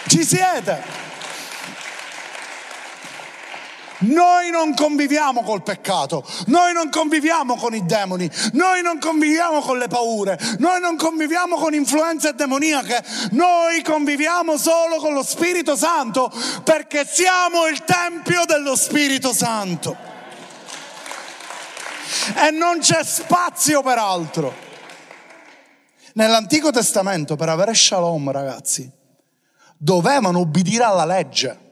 Ci 0.08 0.26
siete? 0.26 1.03
Noi 4.04 4.50
non 4.50 4.74
conviviamo 4.74 5.44
col 5.44 5.64
peccato, 5.64 6.26
noi 6.48 6.74
non 6.74 6.90
conviviamo 6.90 7.56
con 7.56 7.74
i 7.74 7.86
demoni, 7.86 8.30
noi 8.54 8.82
non 8.82 9.00
conviviamo 9.00 9.62
con 9.62 9.78
le 9.78 9.88
paure, 9.88 10.38
noi 10.60 10.80
non 10.82 10.96
conviviamo 10.98 11.56
con 11.56 11.74
influenze 11.74 12.34
demoniache, 12.34 13.04
noi 13.32 13.82
conviviamo 13.82 14.58
solo 14.58 14.98
con 14.98 15.14
lo 15.14 15.24
Spirito 15.24 15.76
Santo 15.76 16.32
perché 16.64 17.06
siamo 17.10 17.68
il 17.68 17.84
Tempio 17.84 18.46
dello 18.46 18.76
Spirito 18.76 19.34
Santo. 19.34 20.12
e 22.36 22.52
non 22.52 22.80
c'è 22.80 23.04
spazio 23.04 23.82
per 23.82 23.98
altro. 23.98 24.54
Nell'Antico 26.14 26.72
Testamento 26.72 27.36
per 27.36 27.50
avere 27.50 27.74
shalom, 27.74 28.32
ragazzi, 28.32 28.90
dovevano 29.78 30.40
ubbidire 30.40 30.84
alla 30.84 31.06
legge. 31.06 31.63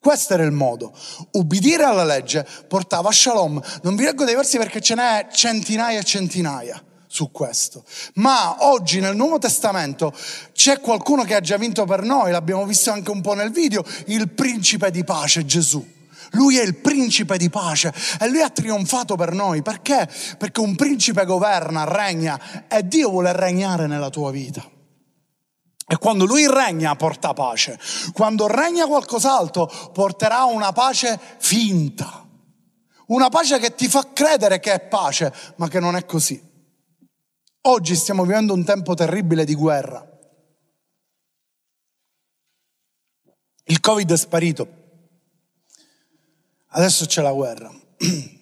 Questo 0.00 0.32
era 0.32 0.44
il 0.44 0.52
modo. 0.52 0.94
Ubbidire 1.32 1.84
alla 1.84 2.04
legge 2.04 2.46
portava 2.66 3.12
shalom. 3.12 3.60
Non 3.82 3.96
vi 3.96 4.04
leggo 4.04 4.24
dei 4.24 4.34
versi 4.34 4.56
perché 4.56 4.80
ce 4.80 4.94
n'è 4.94 5.26
centinaia 5.30 5.98
e 5.98 6.04
centinaia 6.04 6.82
su 7.06 7.30
questo. 7.30 7.84
Ma 8.14 8.64
oggi 8.64 9.00
nel 9.00 9.14
Nuovo 9.14 9.38
Testamento 9.38 10.14
c'è 10.54 10.80
qualcuno 10.80 11.24
che 11.24 11.34
ha 11.34 11.40
già 11.40 11.58
vinto 11.58 11.84
per 11.84 12.02
noi, 12.02 12.30
l'abbiamo 12.30 12.64
visto 12.64 12.90
anche 12.90 13.10
un 13.10 13.20
po' 13.20 13.34
nel 13.34 13.50
video, 13.50 13.84
il 14.06 14.30
principe 14.30 14.90
di 14.90 15.04
pace, 15.04 15.44
Gesù. 15.44 15.86
Lui 16.30 16.56
è 16.56 16.62
il 16.62 16.76
principe 16.76 17.36
di 17.36 17.50
pace 17.50 17.92
e 18.18 18.28
lui 18.28 18.40
ha 18.40 18.48
trionfato 18.48 19.16
per 19.16 19.34
noi. 19.34 19.60
Perché? 19.60 20.08
Perché 20.38 20.60
un 20.60 20.76
principe 20.76 21.26
governa, 21.26 21.84
regna 21.84 22.66
e 22.68 22.86
Dio 22.86 23.10
vuole 23.10 23.32
regnare 23.34 23.86
nella 23.86 24.08
tua 24.08 24.30
vita. 24.30 24.64
E 25.92 25.98
quando 25.98 26.24
lui 26.24 26.46
regna 26.46 26.94
porta 26.94 27.32
pace. 27.32 27.76
Quando 28.12 28.46
regna 28.46 28.86
qualcos'altro 28.86 29.66
porterà 29.92 30.44
una 30.44 30.70
pace 30.70 31.18
finta. 31.38 32.24
Una 33.06 33.28
pace 33.28 33.58
che 33.58 33.74
ti 33.74 33.88
fa 33.88 34.12
credere 34.12 34.60
che 34.60 34.72
è 34.72 34.86
pace, 34.86 35.34
ma 35.56 35.66
che 35.66 35.80
non 35.80 35.96
è 35.96 36.04
così. 36.04 36.40
Oggi 37.62 37.96
stiamo 37.96 38.22
vivendo 38.22 38.54
un 38.54 38.64
tempo 38.64 38.94
terribile 38.94 39.44
di 39.44 39.56
guerra. 39.56 40.08
Il 43.64 43.80
Covid 43.80 44.12
è 44.12 44.16
sparito. 44.16 44.68
Adesso 46.68 47.06
c'è 47.06 47.20
la 47.20 47.32
guerra. 47.32 47.68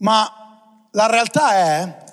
Ma 0.00 0.88
la 0.90 1.06
realtà 1.06 1.52
è 1.54 2.07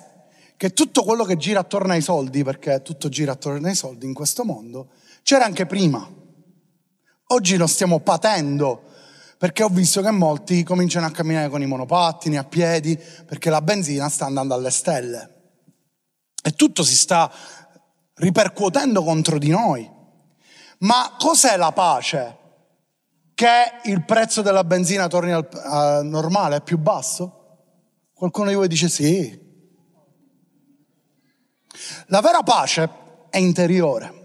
che 0.56 0.72
tutto 0.72 1.02
quello 1.02 1.24
che 1.24 1.36
gira 1.36 1.60
attorno 1.60 1.92
ai 1.92 2.00
soldi, 2.00 2.42
perché 2.42 2.82
tutto 2.82 3.08
gira 3.08 3.32
attorno 3.32 3.66
ai 3.66 3.74
soldi 3.74 4.06
in 4.06 4.14
questo 4.14 4.44
mondo, 4.44 4.90
c'era 5.22 5.44
anche 5.44 5.66
prima. 5.66 6.08
Oggi 7.28 7.56
lo 7.56 7.66
stiamo 7.66 8.00
patendo 8.00 8.82
perché 9.38 9.62
ho 9.62 9.68
visto 9.68 10.00
che 10.00 10.10
molti 10.10 10.62
cominciano 10.62 11.06
a 11.06 11.10
camminare 11.10 11.50
con 11.50 11.60
i 11.60 11.66
monopattini, 11.66 12.38
a 12.38 12.44
piedi, 12.44 12.98
perché 13.26 13.50
la 13.50 13.60
benzina 13.60 14.08
sta 14.08 14.24
andando 14.24 14.54
alle 14.54 14.70
stelle. 14.70 15.34
E 16.42 16.52
tutto 16.52 16.82
si 16.82 16.96
sta 16.96 17.30
ripercuotendo 18.14 19.02
contro 19.04 19.38
di 19.38 19.50
noi. 19.50 19.90
Ma 20.78 21.16
cos'è 21.18 21.56
la 21.56 21.72
pace? 21.72 22.38
Che 23.34 23.80
il 23.84 24.04
prezzo 24.04 24.40
della 24.40 24.64
benzina 24.64 25.08
torni 25.08 25.32
al, 25.32 25.46
al 25.52 26.06
normale, 26.06 26.62
più 26.62 26.78
basso? 26.78 27.32
Qualcuno 28.14 28.48
di 28.48 28.54
voi 28.54 28.68
dice 28.68 28.88
sì, 28.88 29.45
la 32.06 32.20
vera 32.20 32.42
pace 32.42 32.88
è 33.30 33.38
interiore. 33.38 34.24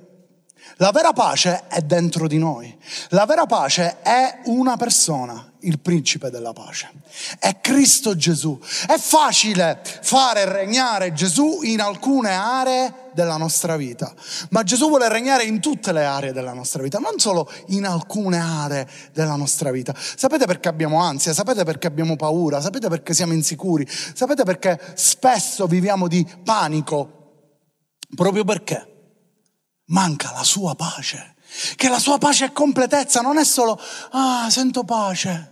La 0.77 0.91
vera 0.91 1.13
pace 1.13 1.67
è 1.67 1.81
dentro 1.81 2.27
di 2.27 2.39
noi. 2.39 2.75
La 3.09 3.25
vera 3.25 3.45
pace 3.45 4.01
è 4.01 4.39
una 4.45 4.77
persona, 4.77 5.51
il 5.59 5.79
principe 5.79 6.31
della 6.31 6.53
pace. 6.53 6.89
È 7.37 7.59
Cristo 7.61 8.15
Gesù. 8.15 8.59
È 8.87 8.97
facile 8.97 9.81
fare 9.83 10.45
regnare 10.45 11.13
Gesù 11.13 11.59
in 11.61 11.81
alcune 11.81 12.31
aree 12.31 13.09
della 13.13 13.37
nostra 13.37 13.75
vita, 13.75 14.11
ma 14.49 14.63
Gesù 14.63 14.87
vuole 14.87 15.07
regnare 15.07 15.43
in 15.43 15.59
tutte 15.59 15.91
le 15.91 16.05
aree 16.05 16.31
della 16.31 16.53
nostra 16.53 16.81
vita, 16.81 16.97
non 16.97 17.19
solo 17.19 17.47
in 17.67 17.85
alcune 17.85 18.39
aree 18.39 18.87
della 19.13 19.35
nostra 19.35 19.69
vita. 19.69 19.93
Sapete 19.95 20.45
perché 20.45 20.67
abbiamo 20.69 20.99
ansia? 20.99 21.33
Sapete 21.33 21.63
perché 21.63 21.85
abbiamo 21.85 22.15
paura? 22.15 22.59
Sapete 22.59 22.87
perché 22.87 23.13
siamo 23.13 23.33
insicuri? 23.33 23.87
Sapete 23.87 24.43
perché 24.43 24.79
spesso 24.95 25.67
viviamo 25.67 26.07
di 26.07 26.25
panico? 26.43 27.19
Proprio 28.15 28.43
perché 28.43 28.91
manca 29.85 30.31
la 30.33 30.43
sua 30.43 30.75
pace. 30.75 31.35
Che 31.75 31.89
la 31.89 31.99
sua 31.99 32.17
pace 32.17 32.45
è 32.45 32.51
completezza, 32.51 33.21
non 33.21 33.37
è 33.37 33.43
solo, 33.43 33.79
ah, 34.11 34.47
sento 34.49 34.83
pace. 34.83 35.49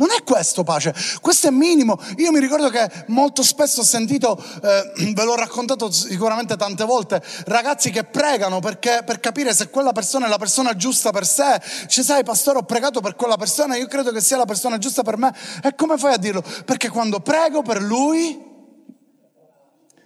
Non 0.00 0.10
è 0.16 0.22
questo 0.22 0.62
pace, 0.62 0.94
questo 1.20 1.48
è 1.48 1.50
minimo. 1.50 1.98
Io 2.18 2.30
mi 2.30 2.38
ricordo 2.38 2.68
che 2.68 2.88
molto 3.08 3.42
spesso 3.42 3.80
ho 3.80 3.84
sentito, 3.84 4.40
eh, 4.62 5.10
ve 5.12 5.24
l'ho 5.24 5.34
raccontato 5.34 5.90
sicuramente 5.90 6.56
tante 6.56 6.84
volte, 6.84 7.20
ragazzi 7.46 7.90
che 7.90 8.04
pregano 8.04 8.60
perché, 8.60 9.02
per 9.04 9.18
capire 9.18 9.52
se 9.52 9.70
quella 9.70 9.90
persona 9.90 10.26
è 10.26 10.28
la 10.28 10.38
persona 10.38 10.76
giusta 10.76 11.10
per 11.10 11.26
sé. 11.26 11.60
Ci 11.88 12.04
sai, 12.04 12.22
pastore, 12.22 12.58
ho 12.58 12.62
pregato 12.62 13.00
per 13.00 13.16
quella 13.16 13.36
persona, 13.36 13.76
io 13.76 13.88
credo 13.88 14.12
che 14.12 14.20
sia 14.20 14.36
la 14.36 14.44
persona 14.44 14.78
giusta 14.78 15.02
per 15.02 15.16
me. 15.16 15.34
E 15.64 15.74
come 15.74 15.98
fai 15.98 16.14
a 16.14 16.18
dirlo? 16.18 16.44
Perché 16.64 16.90
quando 16.90 17.18
prego 17.18 17.62
per 17.62 17.82
lui, 17.82 18.40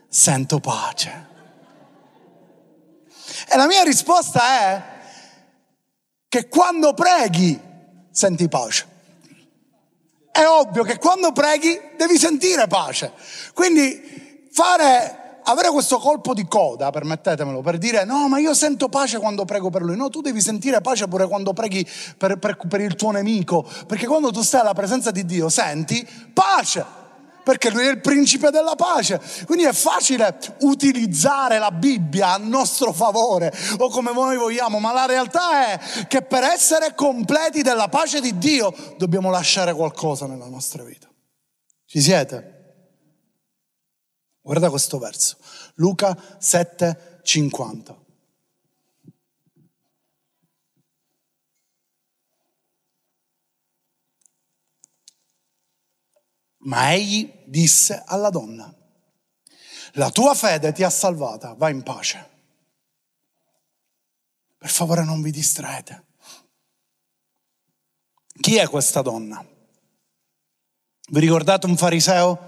sento 0.08 0.58
pace. 0.58 1.31
E 3.52 3.56
la 3.58 3.66
mia 3.66 3.82
risposta 3.82 4.40
è 4.40 4.82
che 6.26 6.48
quando 6.48 6.94
preghi 6.94 7.60
senti 8.10 8.48
pace. 8.48 8.86
È 10.30 10.42
ovvio 10.46 10.82
che 10.84 10.96
quando 10.96 11.32
preghi 11.32 11.78
devi 11.98 12.16
sentire 12.16 12.66
pace. 12.66 13.12
Quindi 13.52 14.48
fare, 14.50 15.40
avere 15.42 15.68
questo 15.68 15.98
colpo 15.98 16.32
di 16.32 16.46
coda, 16.48 16.88
permettetemelo, 16.88 17.60
per 17.60 17.76
dire 17.76 18.06
no, 18.06 18.26
ma 18.26 18.38
io 18.38 18.54
sento 18.54 18.88
pace 18.88 19.18
quando 19.18 19.44
prego 19.44 19.68
per 19.68 19.82
lui. 19.82 19.96
No, 19.96 20.08
tu 20.08 20.22
devi 20.22 20.40
sentire 20.40 20.80
pace 20.80 21.06
pure 21.06 21.28
quando 21.28 21.52
preghi 21.52 21.86
per, 22.16 22.38
per, 22.38 22.56
per 22.56 22.80
il 22.80 22.94
tuo 22.94 23.10
nemico, 23.10 23.68
perché 23.86 24.06
quando 24.06 24.30
tu 24.30 24.40
stai 24.40 24.62
alla 24.62 24.72
presenza 24.72 25.10
di 25.10 25.26
Dio 25.26 25.50
senti 25.50 26.08
pace 26.32 27.01
perché 27.42 27.70
lui 27.70 27.86
è 27.86 27.90
il 27.90 28.00
principe 28.00 28.50
della 28.50 28.74
pace. 28.74 29.20
Quindi 29.46 29.64
è 29.64 29.72
facile 29.72 30.38
utilizzare 30.60 31.58
la 31.58 31.70
Bibbia 31.70 32.34
a 32.34 32.36
nostro 32.36 32.92
favore 32.92 33.52
o 33.78 33.88
come 33.88 34.12
noi 34.12 34.36
vogliamo, 34.36 34.78
ma 34.78 34.92
la 34.92 35.06
realtà 35.06 35.72
è 35.72 36.06
che 36.06 36.22
per 36.22 36.42
essere 36.42 36.94
completi 36.94 37.62
della 37.62 37.88
pace 37.88 38.20
di 38.20 38.38
Dio 38.38 38.74
dobbiamo 38.96 39.30
lasciare 39.30 39.74
qualcosa 39.74 40.26
nella 40.26 40.48
nostra 40.48 40.82
vita. 40.82 41.08
Ci 41.86 42.00
siete? 42.00 42.52
Guarda 44.40 44.70
questo 44.70 44.98
verso, 44.98 45.36
Luca 45.74 46.16
7, 46.38 47.20
Ma 56.64 56.92
egli 56.92 57.30
disse 57.44 58.02
alla 58.06 58.30
donna, 58.30 58.72
la 59.94 60.10
tua 60.10 60.34
fede 60.34 60.72
ti 60.72 60.82
ha 60.82 60.90
salvata, 60.90 61.54
va 61.54 61.68
in 61.68 61.82
pace. 61.82 62.30
Per 64.58 64.70
favore 64.70 65.04
non 65.04 65.20
vi 65.22 65.30
distraete. 65.30 66.04
Chi 68.40 68.56
è 68.56 68.68
questa 68.68 69.02
donna? 69.02 69.44
Vi 71.10 71.20
ricordate 71.20 71.66
un 71.66 71.76
fariseo 71.76 72.38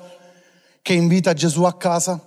che 0.81 0.93
invita 0.93 1.35
Gesù 1.35 1.65
a 1.65 1.77
casa? 1.77 2.19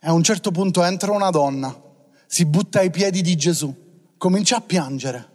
E 0.00 0.06
a 0.08 0.12
un 0.12 0.22
certo 0.22 0.50
punto 0.50 0.82
entra 0.82 1.12
una 1.12 1.30
donna, 1.30 1.80
si 2.26 2.44
butta 2.46 2.80
ai 2.80 2.90
piedi 2.90 3.20
di 3.20 3.36
Gesù, 3.36 4.14
comincia 4.16 4.56
a 4.56 4.60
piangere 4.62 5.31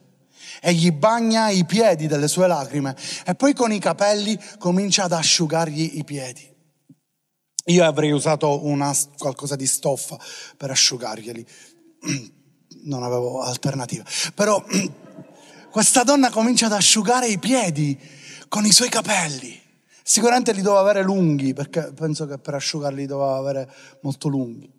e 0.62 0.74
gli 0.74 0.92
bagna 0.92 1.50
i 1.50 1.66
piedi 1.66 2.08
delle 2.08 2.28
sue 2.28 2.48
lacrime 2.48 2.96
e 3.26 3.36
poi 3.36 3.54
con 3.54 3.72
i 3.72 3.80
capelli 3.80 4.40
comincia 4.58 5.04
ad 5.04 5.12
asciugargli 5.12 5.98
i 5.98 6.04
piedi. 6.04 6.56
Io 7.66 7.84
avrei 7.84 8.12
usato 8.12 8.66
una, 8.66 8.96
qualcosa 9.18 9.56
di 9.56 9.68
stoffa 9.68 10.18
per 10.56 10.72
asciugarglieli, 10.72 11.46
non 12.86 13.04
avevo 13.04 13.42
alternativa. 13.42 14.04
Però 14.34 14.64
questa 15.70 16.04
donna 16.04 16.30
comincia 16.30 16.68
ad 16.68 16.74
asciugare 16.74 17.28
i 17.28 17.40
piedi 17.40 17.98
con 18.48 18.66
i 18.66 18.72
suoi 18.72 18.88
capelli. 18.90 19.60
Sicuramente 20.02 20.54
li 20.54 20.62
doveva 20.62 20.80
avere 20.80 21.04
lunghi, 21.04 21.54
perché 21.54 21.92
penso 21.94 22.26
che 22.26 22.38
per 22.38 22.54
asciugarli 22.54 23.06
doveva 23.06 23.36
avere 23.36 23.70
molto 24.02 24.30
lunghi 24.30 24.76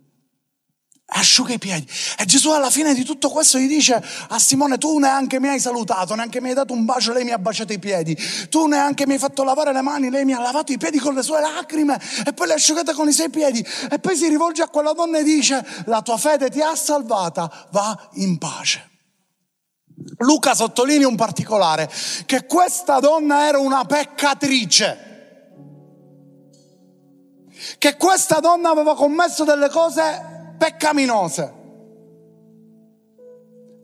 asciuga 1.10 1.54
i 1.54 1.58
piedi. 1.58 1.86
E 2.18 2.24
Gesù 2.24 2.50
alla 2.50 2.70
fine 2.70 2.94
di 2.94 3.04
tutto 3.04 3.30
questo 3.30 3.58
gli 3.58 3.66
dice 3.66 4.02
a 4.28 4.38
Simone, 4.38 4.78
tu 4.78 4.98
neanche 4.98 5.40
mi 5.40 5.48
hai 5.48 5.60
salutato, 5.60 6.14
neanche 6.14 6.40
mi 6.40 6.48
hai 6.48 6.54
dato 6.54 6.72
un 6.72 6.84
bacio, 6.84 7.12
lei 7.12 7.24
mi 7.24 7.30
ha 7.30 7.38
baciato 7.38 7.72
i 7.72 7.78
piedi. 7.78 8.16
Tu 8.48 8.66
neanche 8.66 9.06
mi 9.06 9.14
hai 9.14 9.18
fatto 9.18 9.42
lavare 9.44 9.72
le 9.72 9.80
mani, 9.80 10.10
lei 10.10 10.24
mi 10.24 10.32
ha 10.32 10.40
lavato 10.40 10.72
i 10.72 10.78
piedi 10.78 10.98
con 10.98 11.14
le 11.14 11.22
sue 11.22 11.40
lacrime 11.40 12.00
e 12.26 12.32
poi 12.32 12.46
le 12.46 12.52
ha 12.54 12.56
asciugate 12.56 12.92
con 12.92 13.08
i 13.08 13.12
suoi 13.12 13.30
piedi. 13.30 13.64
E 13.90 13.98
poi 13.98 14.16
si 14.16 14.28
rivolge 14.28 14.62
a 14.62 14.68
quella 14.68 14.92
donna 14.92 15.18
e 15.18 15.22
dice, 15.22 15.64
la 15.86 16.02
tua 16.02 16.18
fede 16.18 16.50
ti 16.50 16.60
ha 16.60 16.74
salvata, 16.74 17.68
va 17.70 18.08
in 18.14 18.36
pace. 18.38 18.86
Luca 20.18 20.54
sottolinea 20.54 21.08
un 21.08 21.16
particolare, 21.16 21.90
che 22.26 22.46
questa 22.46 23.00
donna 23.00 23.46
era 23.46 23.58
una 23.58 23.84
peccatrice 23.84 25.06
che 27.78 27.96
questa 27.96 28.38
donna 28.38 28.70
aveva 28.70 28.94
commesso 28.94 29.42
delle 29.42 29.68
cose 29.68 30.37
peccaminose. 30.58 31.54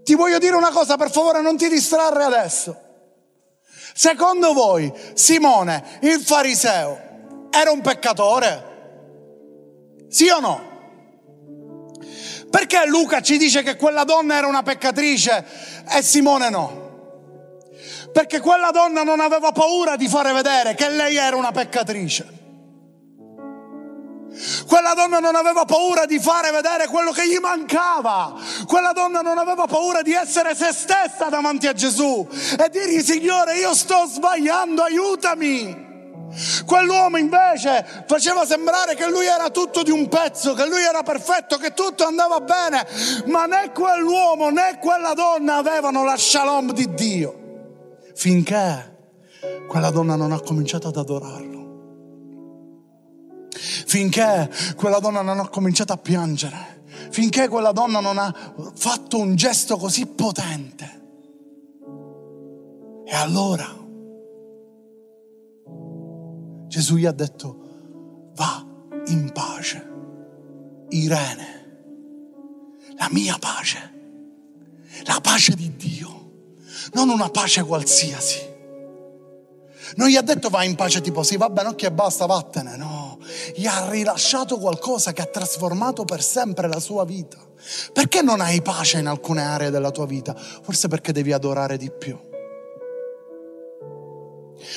Ti 0.03 0.15
voglio 0.15 0.39
dire 0.39 0.55
una 0.55 0.71
cosa, 0.71 0.97
per 0.97 1.11
favore 1.11 1.41
non 1.41 1.57
ti 1.57 1.69
distrarre 1.69 2.25
adesso. 2.25 2.77
Secondo 3.95 4.53
voi 4.53 4.93
Simone, 5.15 5.99
il 6.03 6.21
fariseo, 6.21 7.49
era 7.51 7.71
un 7.71 7.81
peccatore? 7.81 8.73
Sì 10.09 10.29
o 10.29 10.41
no? 10.41 10.73
Perché 12.51 12.87
Luca 12.87 13.21
ci 13.21 13.39
dice 13.39 13.63
che 13.63 13.77
quella 13.77 14.05
donna 14.05 14.37
era 14.37 14.47
una 14.47 14.63
peccatrice 14.63 15.45
e 15.89 16.03
Simone 16.03 16.51
no? 16.51 16.83
Perché 18.13 18.41
quella 18.41 18.71
donna 18.71 19.03
non 19.03 19.21
aveva 19.21 19.51
paura 19.53 19.97
di 19.97 20.07
fare 20.07 20.33
vedere 20.33 20.75
che 20.75 20.89
lei 20.89 21.17
era 21.17 21.35
una 21.37 21.51
peccatrice. 21.51 22.44
Quella 24.66 24.94
donna 24.94 25.20
non 25.20 25.37
aveva 25.37 25.64
paura 25.64 26.07
di 26.07 26.18
fare 26.18 26.51
vedere 26.51 26.87
quello 26.88 27.12
che 27.12 27.29
gli 27.29 27.38
mancava. 27.38 28.35
Quella 28.66 28.92
donna 28.92 29.20
non 29.20 29.38
aveva 29.38 29.66
paura 29.66 30.03
di 30.03 30.12
essere 30.12 30.55
se 30.55 30.73
stessa 30.73 31.29
davanti 31.29 31.66
a 31.66 31.73
Gesù 31.73 32.27
e 32.31 32.68
dirgli 32.68 33.01
Signore 33.01 33.59
io 33.59 33.75
sto 33.75 34.07
sbagliando, 34.07 34.83
aiutami. 34.83 35.92
Quell'uomo 36.66 37.16
invece 37.16 38.05
faceva 38.09 38.44
sembrare 38.44 38.97
che 38.97 39.09
lui 39.09 39.27
era 39.27 39.51
tutto 39.51 39.85
di 39.85 39.92
un 39.92 40.09
pezzo, 40.09 40.55
che 40.55 40.66
lui 40.66 40.83
era 40.83 41.05
perfetto, 41.05 41.57
che 41.59 41.73
tutto 41.75 42.05
andava 42.05 42.40
bene, 42.40 42.85
ma 43.27 43.47
né 43.47 43.70
quell'uomo 43.73 44.51
né 44.51 44.79
quella 44.81 45.14
donna 45.14 45.57
avevano 45.57 46.03
la 46.03 46.16
shalom 46.16 46.73
di 46.73 46.92
Dio. 46.92 47.42
Finché 48.14 48.92
quella 49.68 49.90
donna 49.90 50.16
non 50.16 50.33
ha 50.33 50.40
cominciato 50.40 50.88
ad 50.88 50.97
adorarlo 50.97 51.63
finché 53.55 54.51
quella 54.77 54.99
donna 54.99 55.23
non 55.23 55.38
ha 55.38 55.49
cominciato 55.49 55.93
a 55.93 55.99
piangere, 55.99 56.83
finché 57.11 57.49
quella 57.49 57.73
donna 57.73 58.01
non 58.01 58.19
ha 58.19 58.35
fatto 58.75 59.19
un 59.19 59.35
gesto 59.35 59.77
così 59.77 60.07
potente. 60.07 61.03
E 63.07 63.14
allora 63.14 63.83
Gesù 66.69 66.97
gli 66.97 67.07
ha 67.07 67.12
detto, 67.12 68.33
va 68.35 68.67
in 69.07 69.31
pace, 69.33 69.93
Irene, 70.88 71.55
la 72.97 73.09
mia 73.12 73.37
pace, 73.38 73.93
la 75.05 75.21
pace 75.21 75.55
di 75.55 75.77
Dio, 75.77 76.33
non 76.95 77.11
una 77.11 77.29
pace 77.29 77.62
qualsiasi. 77.62 78.53
Non 79.97 80.09
gli 80.09 80.16
ha 80.16 80.23
detto 80.23 80.49
va 80.49 80.64
in 80.64 80.75
pace 80.75 81.01
tipo 81.01 81.23
sì, 81.23 81.37
va 81.37 81.49
bene, 81.51 81.68
ok, 81.68 81.90
basta, 81.90 82.27
vattene, 82.27 82.77
no 82.77 83.14
gli 83.55 83.66
ha 83.66 83.88
rilasciato 83.88 84.59
qualcosa 84.59 85.12
che 85.12 85.23
ha 85.23 85.27
trasformato 85.27 86.05
per 86.05 86.23
sempre 86.23 86.68
la 86.68 86.81
sua 86.81 87.05
vita. 87.05 87.38
Perché 87.92 88.23
non 88.23 88.40
hai 88.40 88.61
pace 88.61 88.99
in 88.99 89.07
alcune 89.07 89.42
aree 89.42 89.70
della 89.70 89.90
tua 89.90 90.07
vita? 90.07 90.35
Forse 90.35 90.88
perché 90.88 91.12
devi 91.12 91.33
adorare 91.33 91.77
di 91.77 91.90
più. 91.90 92.18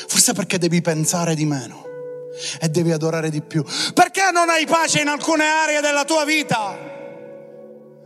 Forse 0.07 0.33
perché 0.33 0.57
devi 0.57 0.81
pensare 0.81 1.35
di 1.35 1.45
meno 1.45 1.85
e 2.59 2.69
devi 2.69 2.91
adorare 2.91 3.29
di 3.29 3.41
più. 3.41 3.63
Perché 3.93 4.31
non 4.31 4.49
hai 4.49 4.65
pace 4.65 5.01
in 5.01 5.07
alcune 5.07 5.45
aree 5.45 5.81
della 5.81 6.05
tua 6.05 6.23
vita? 6.23 6.85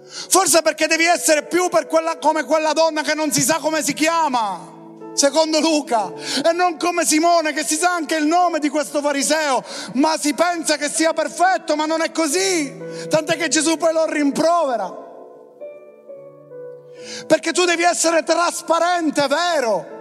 Forse 0.03 0.61
perché 0.61 0.87
devi 0.87 1.05
essere 1.05 1.45
più 1.45 1.69
quella, 1.87 2.17
come 2.17 2.43
quella 2.43 2.73
donna 2.73 3.01
che 3.01 3.13
non 3.13 3.31
si 3.31 3.41
sa 3.41 3.59
come 3.59 3.83
si 3.83 3.93
chiama 3.93 4.70
secondo 5.13 5.59
Luca, 5.59 6.11
e 6.43 6.51
non 6.53 6.77
come 6.77 7.05
Simone 7.05 7.53
che 7.53 7.63
si 7.63 7.75
sa 7.75 7.93
anche 7.93 8.15
il 8.15 8.25
nome 8.25 8.59
di 8.59 8.69
questo 8.69 9.01
fariseo, 9.01 9.63
ma 9.93 10.17
si 10.17 10.33
pensa 10.33 10.77
che 10.77 10.89
sia 10.89 11.13
perfetto, 11.13 11.75
ma 11.75 11.85
non 11.85 12.01
è 12.01 12.11
così, 12.11 12.73
tant'è 13.09 13.37
che 13.37 13.47
Gesù 13.47 13.77
poi 13.77 13.93
lo 13.93 14.05
rimprovera. 14.05 15.09
Perché 17.25 17.51
tu 17.51 17.65
devi 17.65 17.83
essere 17.83 18.23
trasparente, 18.23 19.25
vero? 19.27 19.99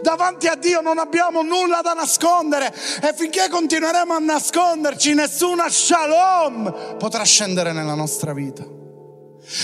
Davanti 0.00 0.46
a 0.46 0.54
Dio 0.54 0.80
non 0.80 0.98
abbiamo 0.98 1.42
nulla 1.42 1.80
da 1.82 1.92
nascondere 1.92 2.72
e 3.02 3.12
finché 3.14 3.48
continueremo 3.50 4.14
a 4.14 4.18
nasconderci 4.18 5.12
nessuna 5.12 5.68
shalom 5.68 6.96
potrà 6.98 7.22
scendere 7.24 7.72
nella 7.72 7.94
nostra 7.94 8.32
vita. 8.32 8.64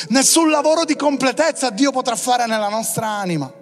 Nessun 0.09 0.51
lavoro 0.51 0.85
di 0.85 0.97
completezza 0.97 1.71
Dio 1.71 1.93
potrà 1.93 2.15
fare 2.15 2.47
nella 2.47 2.69
nostra 2.69 3.07
anima 3.07 3.62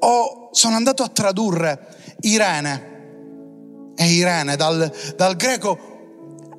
ho, 0.00 0.48
sono 0.52 0.76
andato 0.76 1.02
a 1.02 1.08
tradurre 1.08 2.16
Irene 2.20 3.92
e 3.96 4.06
Irene 4.06 4.56
dal, 4.56 4.90
dal 5.16 5.36
greco 5.36 5.88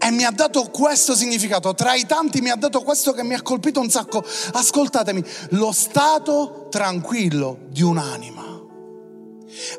e 0.04 0.10
mi 0.10 0.24
ha 0.24 0.32
dato 0.32 0.64
questo 0.70 1.16
significato. 1.16 1.76
Tra 1.76 1.94
i 1.94 2.06
tanti 2.08 2.42
mi 2.42 2.50
ha 2.50 2.56
dato 2.56 2.82
questo 2.82 3.14
che 3.14 3.24
mi 3.24 3.36
ha 3.36 3.42
colpito 3.42 3.80
un 3.80 3.90
sacco. 3.90 4.24
Ascoltatemi, 4.54 5.24
lo 5.50 5.72
stato 5.72 6.68
tranquillo 6.72 7.60
di 7.68 7.84
un'anima, 7.84 8.62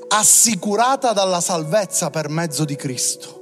assicurata 0.08 1.12
dalla 1.12 1.40
salvezza 1.40 2.10
per 2.10 2.28
mezzo 2.28 2.64
di 2.64 2.76
Cristo. 2.76 3.40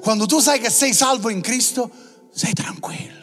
Quando 0.00 0.26
tu 0.26 0.40
sai 0.40 0.58
che 0.58 0.70
sei 0.70 0.92
salvo 0.92 1.28
in 1.28 1.40
Cristo, 1.40 1.90
sei 2.32 2.52
tranquillo. 2.52 3.14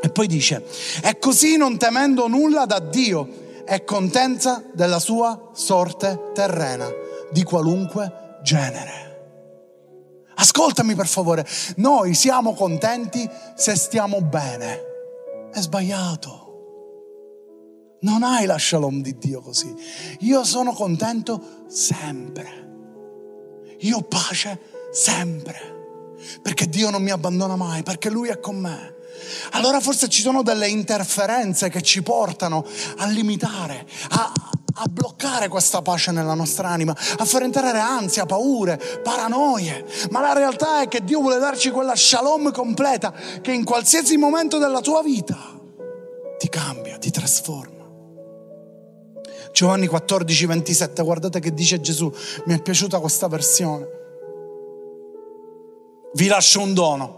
E 0.00 0.08
poi 0.10 0.26
dice, 0.26 0.64
e 1.02 1.18
così 1.18 1.58
non 1.58 1.76
temendo 1.76 2.28
nulla 2.28 2.64
da 2.64 2.78
Dio 2.78 3.46
è 3.68 3.84
contenta 3.84 4.62
della 4.72 4.98
sua 4.98 5.50
sorte 5.52 6.30
terrena, 6.32 6.88
di 7.30 7.42
qualunque 7.42 8.38
genere. 8.42 9.16
Ascoltami 10.36 10.94
per 10.94 11.06
favore, 11.06 11.46
noi 11.76 12.14
siamo 12.14 12.54
contenti 12.54 13.28
se 13.54 13.76
stiamo 13.76 14.22
bene. 14.22 14.80
È 15.52 15.60
sbagliato. 15.60 16.46
Non 18.00 18.22
hai 18.22 18.46
la 18.46 18.58
shalom 18.58 19.02
di 19.02 19.18
Dio 19.18 19.42
così. 19.42 19.74
Io 20.20 20.44
sono 20.44 20.72
contento 20.72 21.66
sempre. 21.66 22.46
Io 23.80 23.98
ho 23.98 24.02
pace 24.02 24.60
sempre. 24.92 26.16
Perché 26.40 26.70
Dio 26.70 26.88
non 26.88 27.02
mi 27.02 27.10
abbandona 27.10 27.54
mai, 27.54 27.82
perché 27.82 28.08
Lui 28.08 28.30
è 28.30 28.40
con 28.40 28.56
me 28.56 28.96
allora 29.52 29.80
forse 29.80 30.08
ci 30.08 30.22
sono 30.22 30.42
delle 30.42 30.68
interferenze 30.68 31.68
che 31.68 31.82
ci 31.82 32.02
portano 32.02 32.64
a 32.98 33.06
limitare, 33.06 33.86
a, 34.10 34.32
a 34.74 34.86
bloccare 34.88 35.48
questa 35.48 35.82
pace 35.82 36.12
nella 36.12 36.34
nostra 36.34 36.68
anima, 36.68 36.92
a 36.92 37.24
far 37.24 37.42
entrare 37.42 37.78
ansia, 37.78 38.26
paure, 38.26 38.80
paranoie. 39.02 39.84
Ma 40.10 40.20
la 40.20 40.32
realtà 40.32 40.82
è 40.82 40.88
che 40.88 41.02
Dio 41.02 41.20
vuole 41.20 41.38
darci 41.38 41.70
quella 41.70 41.96
shalom 41.96 42.52
completa 42.52 43.12
che 43.40 43.52
in 43.52 43.64
qualsiasi 43.64 44.16
momento 44.16 44.58
della 44.58 44.80
tua 44.80 45.02
vita 45.02 45.36
ti 46.38 46.48
cambia, 46.48 46.98
ti 46.98 47.10
trasforma. 47.10 47.76
Giovanni 49.52 49.86
14, 49.88 50.46
27, 50.46 51.02
guardate 51.02 51.40
che 51.40 51.52
dice 51.52 51.80
Gesù, 51.80 52.12
mi 52.44 52.54
è 52.54 52.62
piaciuta 52.62 53.00
questa 53.00 53.26
versione. 53.26 53.96
Vi 56.14 56.26
lascio 56.26 56.60
un 56.60 56.74
dono 56.74 57.17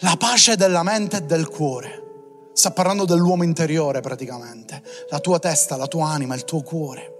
la 0.00 0.16
pace 0.16 0.56
della 0.56 0.82
mente 0.82 1.18
e 1.18 1.22
del 1.22 1.48
cuore. 1.48 2.02
Sta 2.52 2.70
parlando 2.70 3.04
dell'uomo 3.04 3.44
interiore 3.44 4.00
praticamente, 4.00 4.82
la 5.10 5.20
tua 5.20 5.38
testa, 5.38 5.76
la 5.76 5.86
tua 5.86 6.08
anima, 6.08 6.34
il 6.34 6.44
tuo 6.44 6.62
cuore. 6.62 7.12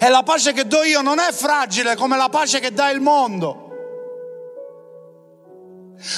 E 0.00 0.08
la 0.08 0.22
pace 0.22 0.52
che 0.52 0.66
do 0.66 0.82
io 0.82 1.02
non 1.02 1.18
è 1.18 1.30
fragile 1.32 1.94
come 1.94 2.16
la 2.16 2.28
pace 2.28 2.60
che 2.60 2.72
dà 2.72 2.90
il 2.90 3.00
mondo. 3.00 3.68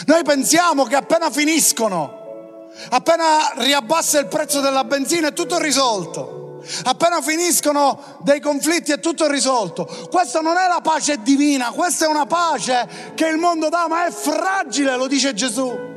Noi 0.07 0.23
pensiamo 0.23 0.85
che 0.85 0.95
appena 0.95 1.31
finiscono, 1.31 2.69
appena 2.91 3.53
riabbassa 3.57 4.19
il 4.21 4.27
prezzo 4.27 4.61
della 4.61 4.85
benzina 4.85 5.29
è 5.29 5.33
tutto 5.33 5.59
risolto. 5.59 6.42
Appena 6.85 7.21
finiscono 7.21 8.19
dei 8.21 8.41
conflitti 8.41 8.93
è 8.93 9.01
tutto 9.01 9.29
risolto. 9.29 9.85
Questa 10.11 10.41
non 10.41 10.57
è 10.57 10.67
la 10.69 10.81
pace 10.83 11.23
divina, 11.23 11.71
questa 11.71 12.07
è 12.07 12.09
una 12.09 12.27
pace 12.27 13.13
che 13.15 13.27
il 13.27 13.37
mondo 13.37 13.69
dà, 13.69 13.87
ma 13.89 14.07
è 14.07 14.11
fragile, 14.11 14.97
lo 14.97 15.07
dice 15.07 15.35
Gesù. 15.35 15.91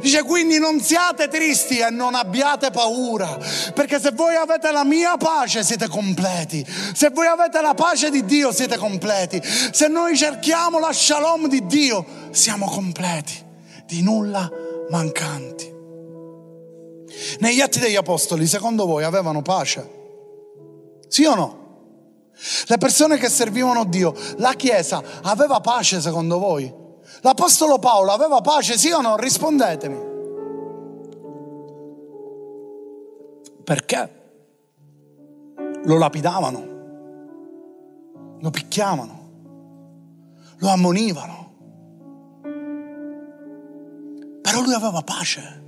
Dice 0.00 0.22
quindi 0.22 0.58
non 0.58 0.80
siate 0.80 1.28
tristi 1.28 1.78
e 1.78 1.90
non 1.90 2.14
abbiate 2.14 2.70
paura, 2.70 3.38
perché 3.74 4.00
se 4.00 4.12
voi 4.12 4.36
avete 4.36 4.70
la 4.70 4.84
mia 4.84 5.16
pace 5.16 5.64
siete 5.64 5.88
completi, 5.88 6.64
se 6.94 7.10
voi 7.10 7.26
avete 7.26 7.60
la 7.60 7.74
pace 7.74 8.10
di 8.10 8.24
Dio 8.24 8.52
siete 8.52 8.76
completi, 8.76 9.42
se 9.42 9.88
noi 9.88 10.16
cerchiamo 10.16 10.78
la 10.78 10.92
shalom 10.92 11.48
di 11.48 11.66
Dio 11.66 12.06
siamo 12.30 12.66
completi, 12.66 13.34
di 13.84 14.00
nulla 14.02 14.48
mancanti. 14.90 15.73
Negli 17.40 17.60
atti 17.60 17.78
degli 17.78 17.96
apostoli, 17.96 18.46
secondo 18.46 18.86
voi, 18.86 19.04
avevano 19.04 19.42
pace? 19.42 20.02
Sì 21.08 21.24
o 21.24 21.34
no? 21.34 21.62
Le 22.66 22.78
persone 22.78 23.16
che 23.16 23.28
servivano 23.28 23.84
Dio, 23.84 24.14
la 24.36 24.54
Chiesa 24.54 25.02
aveva 25.22 25.60
pace 25.60 26.00
secondo 26.00 26.38
voi? 26.38 26.82
L'Apostolo 27.20 27.78
Paolo 27.78 28.12
aveva 28.12 28.40
pace, 28.40 28.76
sì 28.76 28.90
o 28.90 29.00
no? 29.00 29.16
Rispondetemi. 29.16 30.12
Perché? 33.62 34.22
Lo 35.84 35.96
lapidavano, 35.96 36.66
lo 38.40 38.50
picchiavano, 38.50 39.30
lo 40.56 40.68
ammonivano. 40.68 41.52
Però 44.42 44.60
lui 44.60 44.74
aveva 44.74 45.00
pace 45.02 45.63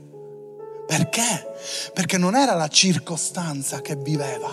Perché? 0.86 1.54
Perché 1.92 2.16
non 2.16 2.36
era 2.36 2.54
la 2.54 2.68
circostanza 2.68 3.80
che 3.80 3.96
viveva. 3.96 4.50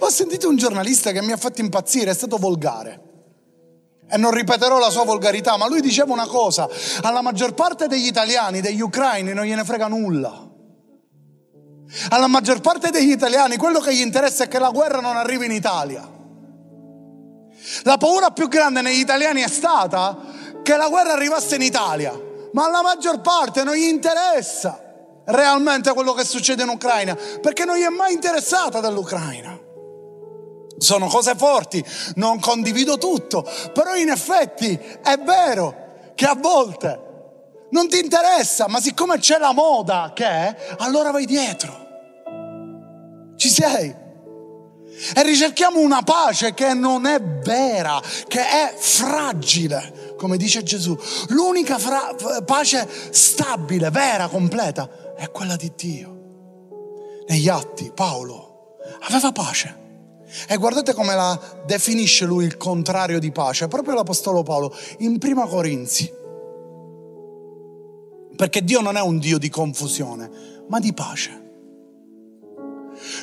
Ho 0.00 0.10
sentito 0.10 0.48
un 0.48 0.56
giornalista 0.56 1.12
che 1.12 1.22
mi 1.22 1.32
ha 1.32 1.36
fatto 1.36 1.60
impazzire, 1.60 2.10
è 2.10 2.14
stato 2.14 2.36
volgare. 2.36 3.06
E 4.10 4.16
non 4.16 4.30
ripeterò 4.30 4.78
la 4.78 4.90
sua 4.90 5.04
volgarità, 5.04 5.56
ma 5.56 5.68
lui 5.68 5.80
diceva 5.80 6.12
una 6.12 6.26
cosa, 6.26 6.68
alla 7.02 7.20
maggior 7.20 7.54
parte 7.54 7.86
degli 7.86 8.06
italiani, 8.06 8.60
degli 8.60 8.80
ucraini, 8.80 9.32
non 9.32 9.44
gliene 9.44 9.64
frega 9.64 9.86
nulla. 9.86 10.46
Alla 12.10 12.26
maggior 12.26 12.60
parte 12.60 12.90
degli 12.90 13.10
italiani 13.10 13.56
quello 13.56 13.80
che 13.80 13.94
gli 13.94 14.00
interessa 14.00 14.44
è 14.44 14.48
che 14.48 14.58
la 14.58 14.70
guerra 14.70 15.00
non 15.00 15.16
arrivi 15.16 15.46
in 15.46 15.52
Italia. 15.52 16.16
La 17.82 17.96
paura 17.96 18.30
più 18.30 18.48
grande 18.48 18.82
negli 18.82 18.98
italiani 18.98 19.42
è 19.42 19.48
stata 19.48 20.16
che 20.62 20.76
la 20.76 20.88
guerra 20.88 21.12
arrivasse 21.12 21.56
in 21.56 21.62
Italia, 21.62 22.18
ma 22.52 22.66
alla 22.66 22.82
maggior 22.82 23.20
parte 23.20 23.62
non 23.62 23.74
gli 23.74 23.84
interessa 23.84 24.82
realmente 25.26 25.92
quello 25.92 26.12
che 26.12 26.24
succede 26.24 26.62
in 26.62 26.68
Ucraina, 26.68 27.16
perché 27.40 27.64
non 27.64 27.76
gli 27.76 27.82
è 27.82 27.88
mai 27.88 28.12
interessata 28.12 28.80
dell'Ucraina. 28.80 29.58
Sono 30.78 31.06
cose 31.08 31.34
forti, 31.34 31.84
non 32.14 32.38
condivido 32.40 32.98
tutto, 32.98 33.46
però 33.72 33.96
in 33.96 34.10
effetti 34.10 34.78
è 35.02 35.18
vero 35.18 35.86
che 36.14 36.24
a 36.24 36.34
volte 36.34 37.06
non 37.70 37.88
ti 37.88 37.98
interessa, 37.98 38.68
ma 38.68 38.80
siccome 38.80 39.18
c'è 39.18 39.38
la 39.38 39.52
moda 39.52 40.12
che 40.14 40.24
è, 40.24 40.56
allora 40.78 41.10
vai 41.10 41.26
dietro. 41.26 41.86
Ci 43.36 43.48
sei? 43.48 43.94
E 45.14 45.22
ricerchiamo 45.22 45.78
una 45.78 46.02
pace 46.02 46.54
che 46.54 46.74
non 46.74 47.06
è 47.06 47.20
vera, 47.20 48.00
che 48.26 48.40
è 48.40 48.74
fragile, 48.76 49.92
come 50.18 50.36
dice 50.36 50.62
Gesù. 50.62 50.98
L'unica 51.28 51.78
fra- 51.78 52.14
pace 52.44 52.86
stabile, 53.10 53.90
vera, 53.90 54.28
completa, 54.28 55.14
è 55.16 55.30
quella 55.30 55.56
di 55.56 55.72
Dio. 55.74 56.16
Negli 57.26 57.48
atti 57.48 57.90
Paolo 57.94 58.76
aveva 59.00 59.32
pace. 59.32 59.86
E 60.46 60.56
guardate 60.58 60.92
come 60.92 61.14
la 61.14 61.40
definisce 61.64 62.26
lui 62.26 62.44
il 62.44 62.58
contrario 62.58 63.18
di 63.18 63.32
pace, 63.32 63.68
proprio 63.68 63.94
l'Apostolo 63.94 64.42
Paolo, 64.42 64.76
in 64.98 65.18
Prima 65.18 65.46
Corinzi. 65.46 66.12
Perché 68.36 68.62
Dio 68.62 68.80
non 68.82 68.96
è 68.96 69.00
un 69.00 69.18
Dio 69.18 69.38
di 69.38 69.48
confusione, 69.48 70.30
ma 70.68 70.78
di 70.78 70.92
pace. 70.92 71.46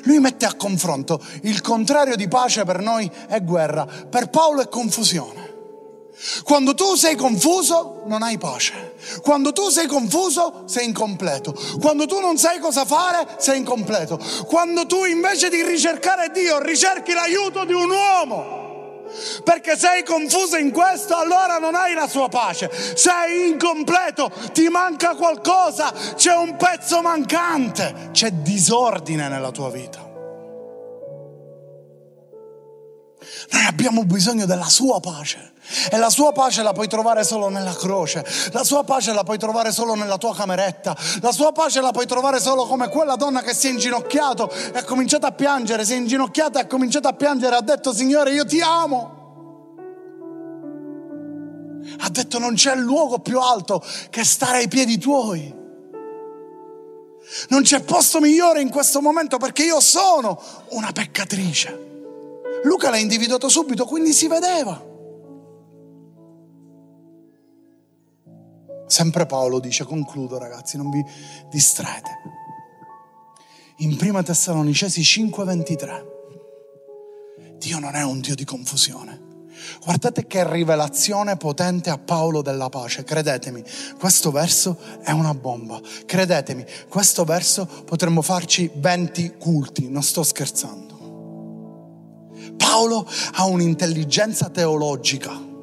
Lui 0.03 0.19
mette 0.19 0.45
a 0.45 0.55
confronto 0.55 1.21
il 1.41 1.61
contrario 1.61 2.15
di 2.15 2.27
pace 2.27 2.63
per 2.63 2.81
noi 2.81 3.09
è 3.27 3.41
guerra, 3.43 3.85
per 3.85 4.29
Paolo 4.29 4.61
è 4.61 4.69
confusione. 4.69 5.44
Quando 6.43 6.73
tu 6.73 6.95
sei 6.95 7.15
confuso 7.15 8.03
non 8.05 8.23
hai 8.23 8.37
pace. 8.37 8.93
Quando 9.21 9.51
tu 9.51 9.69
sei 9.69 9.87
confuso 9.87 10.63
sei 10.65 10.85
incompleto. 10.85 11.53
Quando 11.79 12.05
tu 12.05 12.19
non 12.19 12.37
sai 12.37 12.59
cosa 12.59 12.85
fare 12.85 13.35
sei 13.37 13.59
incompleto. 13.59 14.19
Quando 14.45 14.85
tu 14.85 15.05
invece 15.05 15.49
di 15.49 15.61
ricercare 15.63 16.31
Dio 16.31 16.59
ricerchi 16.61 17.13
l'aiuto 17.13 17.65
di 17.65 17.73
un 17.73 17.89
uomo. 17.89 18.63
Perché 19.43 19.77
sei 19.77 20.03
confuso 20.03 20.57
in 20.57 20.71
questo, 20.71 21.15
allora 21.15 21.57
non 21.57 21.75
hai 21.75 21.93
la 21.93 22.07
sua 22.07 22.27
pace. 22.27 22.69
Sei 22.95 23.49
incompleto, 23.49 24.31
ti 24.51 24.67
manca 24.67 25.15
qualcosa, 25.15 25.93
c'è 26.15 26.35
un 26.35 26.55
pezzo 26.57 27.01
mancante, 27.01 28.09
c'è 28.11 28.31
disordine 28.31 29.29
nella 29.29 29.51
tua 29.51 29.69
vita. 29.69 30.04
Noi 33.51 33.65
abbiamo 33.65 34.03
bisogno 34.03 34.45
della 34.45 34.67
sua 34.67 34.99
pace. 34.99 35.53
E 35.91 35.97
la 35.97 36.11
sua 36.11 36.31
pace 36.31 36.61
la 36.61 36.73
puoi 36.73 36.87
trovare 36.87 37.23
solo 37.23 37.49
nella 37.49 37.73
croce, 37.73 38.23
la 38.51 38.63
sua 38.63 38.83
pace 38.83 39.13
la 39.13 39.23
puoi 39.23 39.39
trovare 39.39 39.71
solo 39.71 39.95
nella 39.95 40.17
tua 40.19 40.35
cameretta, 40.35 40.95
la 41.21 41.31
sua 41.31 41.51
pace 41.53 41.81
la 41.81 41.89
puoi 41.89 42.05
trovare 42.05 42.39
solo 42.39 42.67
come 42.67 42.87
quella 42.87 43.15
donna 43.15 43.41
che 43.41 43.55
si 43.55 43.67
è 43.67 43.71
inginocchiato 43.71 44.51
e 44.51 44.77
ha 44.77 44.83
cominciato 44.83 45.25
a 45.25 45.31
piangere, 45.31 45.83
si 45.83 45.93
è 45.93 45.95
inginocchiata 45.95 46.59
e 46.59 46.61
ha 46.63 46.67
cominciato 46.67 47.07
a 47.07 47.13
piangere 47.13 47.55
ha 47.55 47.61
detto 47.61 47.93
Signore 47.93 48.31
io 48.31 48.45
ti 48.45 48.61
amo. 48.61 49.13
Ha 51.97 52.09
detto 52.09 52.37
non 52.37 52.53
c'è 52.53 52.75
luogo 52.75 53.17
più 53.19 53.39
alto 53.39 53.83
che 54.11 54.23
stare 54.23 54.59
ai 54.59 54.67
piedi 54.67 54.99
tuoi. 54.99 55.63
Non 57.49 57.63
c'è 57.63 57.81
posto 57.81 58.19
migliore 58.19 58.61
in 58.61 58.69
questo 58.69 59.01
momento 59.01 59.37
perché 59.37 59.63
io 59.63 59.79
sono 59.79 60.39
una 60.69 60.91
peccatrice. 60.91 61.94
Luca 62.65 62.89
l'ha 62.89 62.97
individuato 62.97 63.47
subito, 63.47 63.85
quindi 63.85 64.11
si 64.11 64.27
vedeva. 64.27 64.93
Sempre 68.87 69.25
Paolo 69.25 69.59
dice, 69.59 69.83
concludo 69.83 70.37
ragazzi, 70.37 70.77
non 70.77 70.89
vi 70.89 71.03
distraete. 71.49 72.09
In 73.77 73.95
prima 73.97 74.23
Tessalonicesi 74.23 75.01
5:23, 75.01 76.05
Dio 77.57 77.79
non 77.79 77.95
è 77.95 78.03
un 78.03 78.19
Dio 78.19 78.35
di 78.35 78.45
confusione. 78.45 79.23
Guardate 79.83 80.25
che 80.25 80.49
rivelazione 80.49 81.37
potente 81.37 81.89
a 81.89 81.97
Paolo 81.97 82.41
della 82.41 82.69
pace, 82.69 83.03
credetemi, 83.03 83.63
questo 83.97 84.31
verso 84.31 84.77
è 85.01 85.11
una 85.11 85.33
bomba, 85.33 85.79
credetemi, 86.05 86.65
questo 86.89 87.23
verso 87.23 87.65
potremmo 87.85 88.21
farci 88.21 88.69
20 88.73 89.35
culti, 89.37 89.89
non 89.89 90.03
sto 90.03 90.23
scherzando. 90.23 90.94
Paolo 92.57 93.07
ha 93.33 93.45
un'intelligenza 93.45 94.49
teologica 94.49 95.53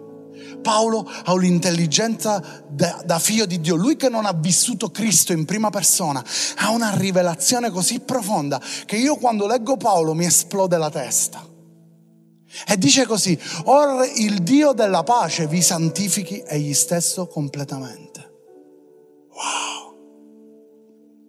Paolo 0.63 1.07
ha 1.25 1.33
un'intelligenza 1.35 2.43
da, 2.69 3.03
da, 3.05 3.19
figlio 3.19 3.45
di 3.45 3.61
Dio, 3.61 3.75
lui 3.75 3.97
che 3.97 4.09
non 4.09 4.25
ha 4.25 4.33
vissuto 4.33 4.91
Cristo 4.91 5.35
in 5.35 5.45
prima 5.45 5.69
persona, 5.69 6.25
ha 6.57 6.71
una 6.71 6.97
rivelazione 6.97 7.71
così 7.71 8.01
profonda 8.01 8.59
che 8.87 8.97
io 8.97 9.17
quando 9.17 9.47
leggo 9.47 9.77
Paolo 9.77 10.15
mi 10.15 10.25
esplode 10.25 10.79
la 10.79 10.89
testa. 10.89 11.47
E 12.67 12.79
dice 12.79 13.07
così, 13.07 13.39
or 13.65 14.09
il 14.17 14.43
Dio 14.43 14.73
della 14.73 15.03
pace 15.03 15.47
vi 15.47 15.61
santifichi 15.61 16.43
egli 16.47 16.75
stesso 16.75 17.27
completamente. 17.27 18.31
Wow! 19.31 19.81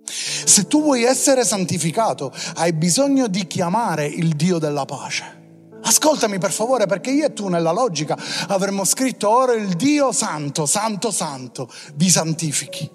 Se 0.06 0.68
tu 0.68 0.82
vuoi 0.82 1.04
essere 1.04 1.46
santificato, 1.46 2.32
hai 2.56 2.74
bisogno 2.74 3.28
di 3.28 3.48
chiamare 3.48 4.06
il 4.06 4.36
Dio 4.36 4.60
della 4.60 4.86
pace. 4.86 5.43
Ascoltami 5.84 6.38
per 6.38 6.52
favore 6.52 6.86
perché 6.86 7.12
io 7.12 7.26
e 7.26 7.34
tu 7.34 7.48
nella 7.48 7.72
logica 7.72 8.18
avremmo 8.48 8.84
scritto 8.86 9.30
ora 9.30 9.54
il 9.54 9.76
Dio 9.76 10.12
santo, 10.12 10.66
santo, 10.66 11.12
santo, 11.12 11.70
vi 11.96 12.10
santifichi. 12.10 12.90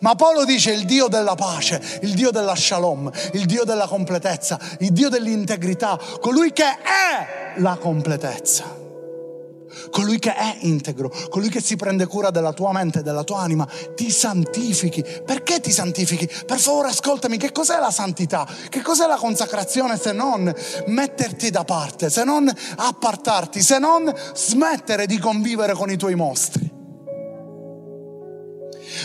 Ma 0.00 0.14
Paolo 0.14 0.44
dice 0.44 0.70
il 0.72 0.84
Dio 0.84 1.08
della 1.08 1.34
pace, 1.34 1.80
il 2.02 2.12
Dio 2.14 2.30
della 2.30 2.54
shalom, 2.54 3.10
il 3.32 3.46
Dio 3.46 3.64
della 3.64 3.86
completezza, 3.86 4.58
il 4.80 4.92
Dio 4.92 5.08
dell'integrità, 5.08 5.98
colui 6.20 6.52
che 6.52 6.64
è 6.64 7.54
la 7.56 7.76
completezza 7.76 8.82
colui 9.90 10.18
che 10.18 10.34
è 10.34 10.56
integro, 10.60 11.12
colui 11.28 11.48
che 11.48 11.60
si 11.60 11.76
prende 11.76 12.06
cura 12.06 12.30
della 12.30 12.52
tua 12.52 12.72
mente, 12.72 13.02
della 13.02 13.24
tua 13.24 13.40
anima, 13.40 13.66
ti 13.94 14.10
santifichi. 14.10 15.04
Perché 15.24 15.60
ti 15.60 15.72
santifichi? 15.72 16.28
Per 16.46 16.58
favore 16.58 16.88
ascoltami, 16.88 17.36
che 17.36 17.52
cos'è 17.52 17.78
la 17.78 17.90
santità? 17.90 18.46
Che 18.68 18.82
cos'è 18.82 19.06
la 19.06 19.16
consacrazione 19.16 19.96
se 19.96 20.12
non 20.12 20.52
metterti 20.86 21.50
da 21.50 21.64
parte, 21.64 22.10
se 22.10 22.24
non 22.24 22.50
appartarti, 22.76 23.62
se 23.62 23.78
non 23.78 24.12
smettere 24.34 25.06
di 25.06 25.18
convivere 25.18 25.74
con 25.74 25.90
i 25.90 25.96
tuoi 25.96 26.14
mostri? 26.14 26.80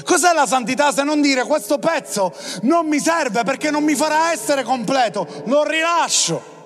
Cos'è 0.04 0.34
la 0.34 0.46
santità 0.46 0.92
se 0.92 1.04
non 1.04 1.22
dire 1.22 1.44
questo 1.44 1.80
pezzo 1.80 2.34
non 2.64 2.88
mi 2.88 3.00
serve 3.00 3.44
perché 3.44 3.72
non 3.72 3.84
mi 3.84 3.96
farà 3.96 4.32
essere 4.32 4.64
completo, 4.64 5.44
lo 5.46 5.64
rilascio? 5.64 6.57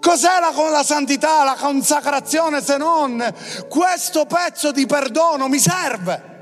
Cos'è 0.00 0.38
la, 0.40 0.70
la 0.70 0.82
santità, 0.82 1.44
la 1.44 1.56
consacrazione 1.58 2.62
se 2.62 2.76
non 2.76 3.34
questo 3.68 4.26
pezzo 4.26 4.70
di 4.70 4.86
perdono 4.86 5.48
mi 5.48 5.58
serve? 5.58 6.36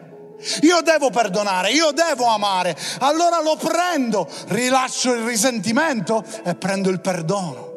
Io 0.62 0.80
devo 0.82 1.10
perdonare, 1.10 1.70
io 1.70 1.92
devo 1.92 2.26
amare. 2.26 2.76
Allora 3.00 3.40
lo 3.40 3.56
prendo, 3.56 4.28
rilascio 4.48 5.12
il 5.14 5.24
risentimento 5.24 6.22
e 6.44 6.54
prendo 6.54 6.90
il 6.90 7.00
perdono. 7.00 7.72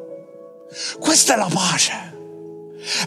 Questa 0.99 1.33
è 1.33 1.37
la 1.37 1.49
pace. 1.51 2.18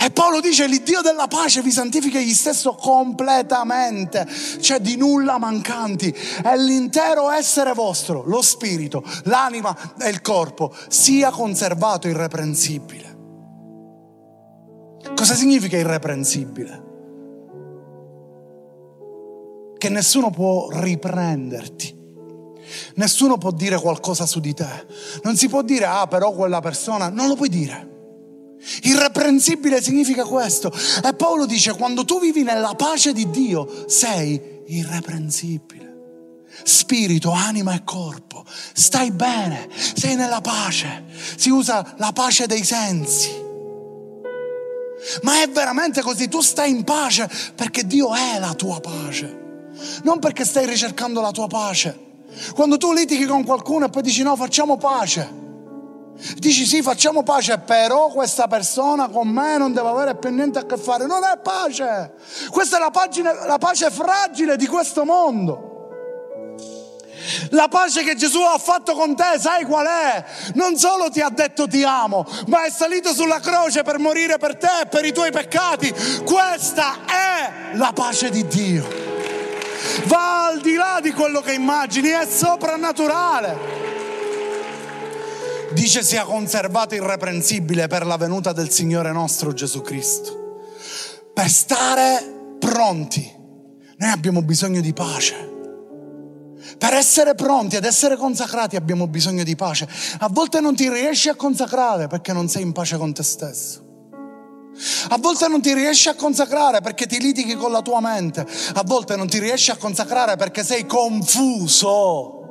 E 0.00 0.10
Paolo 0.10 0.40
dice, 0.40 0.66
l'Iddio 0.66 1.00
della 1.00 1.28
pace 1.28 1.62
vi 1.62 1.70
santifica 1.70 2.18
egli 2.18 2.34
stesso 2.34 2.74
completamente, 2.74 4.26
cioè 4.60 4.80
di 4.80 4.96
nulla 4.96 5.38
mancanti. 5.38 6.08
E 6.08 6.58
l'intero 6.58 7.30
essere 7.30 7.72
vostro, 7.72 8.22
lo 8.26 8.42
spirito, 8.42 9.02
l'anima 9.24 9.94
e 9.98 10.10
il 10.10 10.20
corpo, 10.20 10.74
sia 10.88 11.30
conservato 11.30 12.06
irreprensibile. 12.06 13.10
Cosa 15.14 15.34
significa 15.34 15.76
irreprensibile? 15.76 16.90
Che 19.78 19.88
nessuno 19.88 20.30
può 20.30 20.68
riprenderti. 20.70 22.00
Nessuno 22.94 23.38
può 23.38 23.50
dire 23.50 23.80
qualcosa 23.80 24.26
su 24.26 24.38
di 24.38 24.54
te. 24.54 24.86
Non 25.22 25.36
si 25.36 25.48
può 25.48 25.62
dire, 25.62 25.86
ah, 25.86 26.06
però 26.06 26.32
quella 26.32 26.60
persona, 26.60 27.08
non 27.08 27.28
lo 27.28 27.36
puoi 27.36 27.48
dire. 27.48 27.91
Irreprensibile 28.82 29.82
significa 29.82 30.24
questo. 30.24 30.72
E 31.04 31.14
Paolo 31.14 31.46
dice, 31.46 31.72
quando 31.72 32.04
tu 32.04 32.20
vivi 32.20 32.42
nella 32.42 32.74
pace 32.74 33.12
di 33.12 33.28
Dio, 33.30 33.84
sei 33.88 34.40
irreprensibile. 34.66 35.80
Spirito, 36.64 37.30
anima 37.30 37.74
e 37.74 37.82
corpo. 37.84 38.44
Stai 38.72 39.10
bene, 39.10 39.68
sei 39.74 40.14
nella 40.14 40.40
pace. 40.40 41.04
Si 41.36 41.50
usa 41.50 41.94
la 41.98 42.12
pace 42.12 42.46
dei 42.46 42.64
sensi. 42.64 43.40
Ma 45.22 45.42
è 45.42 45.48
veramente 45.48 46.00
così, 46.00 46.28
tu 46.28 46.40
stai 46.40 46.70
in 46.70 46.84
pace 46.84 47.28
perché 47.54 47.84
Dio 47.86 48.14
è 48.14 48.38
la 48.38 48.54
tua 48.54 48.78
pace, 48.80 49.70
non 50.04 50.20
perché 50.20 50.44
stai 50.44 50.64
ricercando 50.64 51.20
la 51.20 51.32
tua 51.32 51.48
pace. 51.48 52.10
Quando 52.54 52.78
tu 52.78 52.92
litighi 52.92 53.26
con 53.26 53.44
qualcuno 53.44 53.86
e 53.86 53.88
poi 53.90 54.02
dici 54.02 54.22
no, 54.22 54.36
facciamo 54.36 54.76
pace. 54.76 55.40
Dici 56.36 56.64
sì, 56.66 56.82
facciamo 56.82 57.22
pace, 57.22 57.58
però 57.58 58.08
questa 58.08 58.46
persona 58.46 59.08
con 59.08 59.28
me 59.28 59.56
non 59.56 59.72
deve 59.72 59.88
avere 59.88 60.14
più 60.16 60.30
niente 60.30 60.60
a 60.60 60.64
che 60.64 60.76
fare. 60.76 61.06
Non 61.06 61.24
è 61.24 61.38
pace. 61.38 62.14
Questa 62.50 62.76
è 62.76 62.80
la, 62.80 62.90
pagina, 62.90 63.44
la 63.44 63.58
pace 63.58 63.90
fragile 63.90 64.56
di 64.56 64.66
questo 64.66 65.04
mondo. 65.04 65.70
La 67.50 67.68
pace 67.68 68.02
che 68.02 68.14
Gesù 68.16 68.40
ha 68.40 68.58
fatto 68.58 68.94
con 68.94 69.14
te, 69.14 69.38
sai 69.38 69.64
qual 69.64 69.86
è? 69.86 70.24
Non 70.54 70.76
solo 70.76 71.08
ti 71.08 71.20
ha 71.20 71.28
detto 71.28 71.68
ti 71.68 71.82
amo, 71.84 72.26
ma 72.46 72.64
è 72.64 72.70
salito 72.70 73.12
sulla 73.12 73.38
croce 73.38 73.82
per 73.82 73.98
morire 73.98 74.38
per 74.38 74.56
te 74.56 74.80
e 74.82 74.86
per 74.86 75.04
i 75.04 75.12
tuoi 75.12 75.30
peccati. 75.30 75.92
Questa 76.24 76.98
è 77.06 77.76
la 77.76 77.92
pace 77.92 78.30
di 78.30 78.46
Dio. 78.46 78.86
Va 80.04 80.46
al 80.46 80.60
di 80.60 80.74
là 80.74 80.98
di 81.00 81.12
quello 81.12 81.40
che 81.40 81.52
immagini, 81.52 82.08
è 82.08 82.26
soprannaturale. 82.26 83.91
Dice 85.72 86.02
sia 86.02 86.24
conservato 86.24 86.94
irreprensibile 86.94 87.86
per 87.86 88.04
la 88.04 88.16
venuta 88.16 88.52
del 88.52 88.70
Signore 88.70 89.10
nostro 89.10 89.52
Gesù 89.52 89.80
Cristo. 89.80 90.60
Per 91.32 91.48
stare 91.48 92.56
pronti, 92.58 93.30
noi 93.96 94.10
abbiamo 94.10 94.42
bisogno 94.42 94.80
di 94.80 94.92
pace. 94.92 95.50
Per 96.76 96.92
essere 96.92 97.34
pronti 97.34 97.76
ad 97.76 97.84
essere 97.84 98.16
consacrati 98.16 98.76
abbiamo 98.76 99.06
bisogno 99.06 99.44
di 99.44 99.56
pace. 99.56 99.88
A 100.18 100.28
volte 100.30 100.60
non 100.60 100.76
ti 100.76 100.90
riesci 100.90 101.28
a 101.28 101.34
consacrare 101.34 102.06
perché 102.06 102.32
non 102.32 102.48
sei 102.48 102.62
in 102.62 102.72
pace 102.72 102.98
con 102.98 103.14
te 103.14 103.22
stesso. 103.22 103.90
A 105.08 105.18
volte 105.18 105.48
non 105.48 105.62
ti 105.62 105.72
riesci 105.74 106.08
a 106.08 106.14
consacrare 106.14 106.80
perché 106.80 107.06
ti 107.06 107.18
litighi 107.18 107.54
con 107.54 107.72
la 107.72 107.82
tua 107.82 108.00
mente. 108.00 108.46
A 108.74 108.82
volte 108.84 109.16
non 109.16 109.26
ti 109.26 109.38
riesci 109.38 109.70
a 109.70 109.76
consacrare 109.76 110.36
perché 110.36 110.64
sei 110.64 110.86
confuso. 110.86 112.41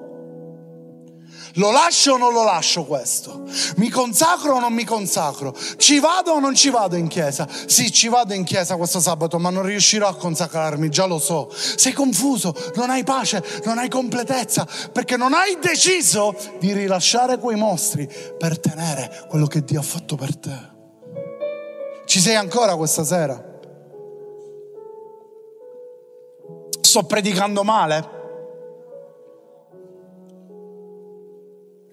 Lo 1.55 1.71
lascio 1.71 2.13
o 2.13 2.17
non 2.17 2.33
lo 2.33 2.43
lascio 2.43 2.85
questo? 2.85 3.43
Mi 3.75 3.89
consacro 3.89 4.55
o 4.55 4.59
non 4.59 4.73
mi 4.73 4.85
consacro? 4.85 5.55
Ci 5.77 5.99
vado 5.99 6.31
o 6.31 6.39
non 6.39 6.55
ci 6.55 6.69
vado 6.69 6.95
in 6.95 7.07
chiesa? 7.07 7.47
Sì, 7.65 7.91
ci 7.91 8.07
vado 8.07 8.33
in 8.33 8.43
chiesa 8.43 8.77
questo 8.77 8.99
sabato, 8.99 9.37
ma 9.39 9.49
non 9.49 9.63
riuscirò 9.63 10.07
a 10.07 10.15
consacrarmi, 10.15 10.89
già 10.89 11.05
lo 11.05 11.19
so. 11.19 11.51
Sei 11.51 11.93
confuso, 11.93 12.55
non 12.75 12.89
hai 12.89 13.03
pace, 13.03 13.43
non 13.65 13.77
hai 13.77 13.89
completezza, 13.89 14.67
perché 14.91 15.17
non 15.17 15.33
hai 15.33 15.57
deciso 15.59 16.35
di 16.59 16.73
rilasciare 16.73 17.37
quei 17.37 17.57
mostri 17.57 18.09
per 18.37 18.59
tenere 18.59 19.25
quello 19.27 19.47
che 19.47 19.63
Dio 19.63 19.79
ha 19.79 19.83
fatto 19.83 20.15
per 20.15 20.37
te. 20.37 20.69
Ci 22.05 22.19
sei 22.19 22.35
ancora 22.35 22.75
questa 22.75 23.03
sera? 23.03 23.49
Sto 26.81 27.03
predicando 27.03 27.63
male? 27.63 28.19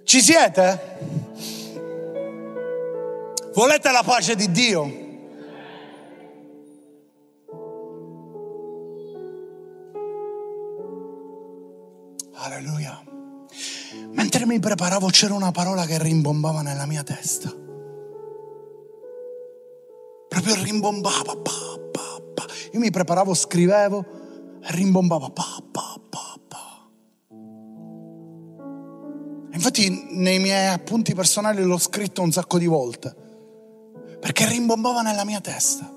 Ci 0.09 0.23
siete? 0.23 0.97
Volete 3.53 3.91
la 3.91 4.03
pace 4.03 4.35
di 4.35 4.51
Dio? 4.51 4.83
Alleluia. 12.37 13.05
Mentre 14.13 14.47
mi 14.47 14.59
preparavo 14.59 15.09
c'era 15.09 15.35
una 15.35 15.51
parola 15.51 15.85
che 15.85 15.99
rimbombava 15.99 16.63
nella 16.63 16.87
mia 16.87 17.03
testa. 17.03 17.55
Proprio 20.27 20.55
rimbombava. 20.63 21.37
Pa, 21.37 21.79
pa, 21.93 22.23
pa. 22.33 22.47
Io 22.73 22.81
mi 22.81 22.91
preparavo, 22.91 23.35
scrivevo 23.35 24.07
e 24.63 24.73
rimbombava. 24.73 25.29
Pa, 25.29 25.63
pa, 25.71 26.01
pa. 26.09 26.28
Infatti 29.59 30.07
nei 30.11 30.39
miei 30.39 30.69
appunti 30.69 31.17
personali 31.17 31.65
l'ho 31.65 31.79
scritto 31.79 32.23
un 32.23 32.31
sacco 32.31 32.59
di 32.59 32.67
volte, 32.67 33.13
perché 34.21 34.47
rimbombava 34.47 35.03
nella 35.03 35.25
mia 35.25 35.41
testa 35.41 35.93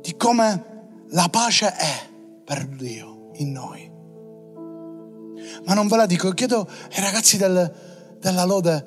di 0.00 0.16
come 0.16 0.64
la 1.08 1.28
pace 1.28 1.70
è 1.76 2.08
per 2.46 2.66
Dio 2.66 3.32
in 3.34 3.52
noi. 3.52 3.90
Ma 5.66 5.74
non 5.74 5.86
ve 5.86 5.96
la 5.96 6.06
dico, 6.06 6.30
chiedo 6.30 6.66
ai 6.92 7.02
ragazzi 7.02 7.36
del, 7.36 7.70
della 8.18 8.44
lode 8.46 8.86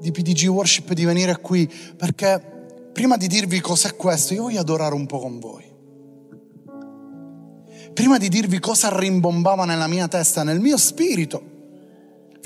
di 0.00 0.10
PDG 0.10 0.48
Worship 0.48 0.94
di 0.94 1.04
venire 1.04 1.36
qui, 1.40 1.70
perché 1.94 2.88
prima 2.90 3.18
di 3.18 3.26
dirvi 3.26 3.60
cos'è 3.60 3.96
questo, 3.96 4.32
io 4.32 4.44
voglio 4.44 4.60
adorare 4.60 4.94
un 4.94 5.04
po' 5.04 5.18
con 5.18 5.38
voi. 5.38 5.64
Prima 7.92 8.16
di 8.16 8.30
dirvi 8.30 8.60
cosa 8.60 8.98
rimbombava 8.98 9.66
nella 9.66 9.88
mia 9.88 10.08
testa, 10.08 10.42
nel 10.42 10.60
mio 10.60 10.78
spirito, 10.78 11.55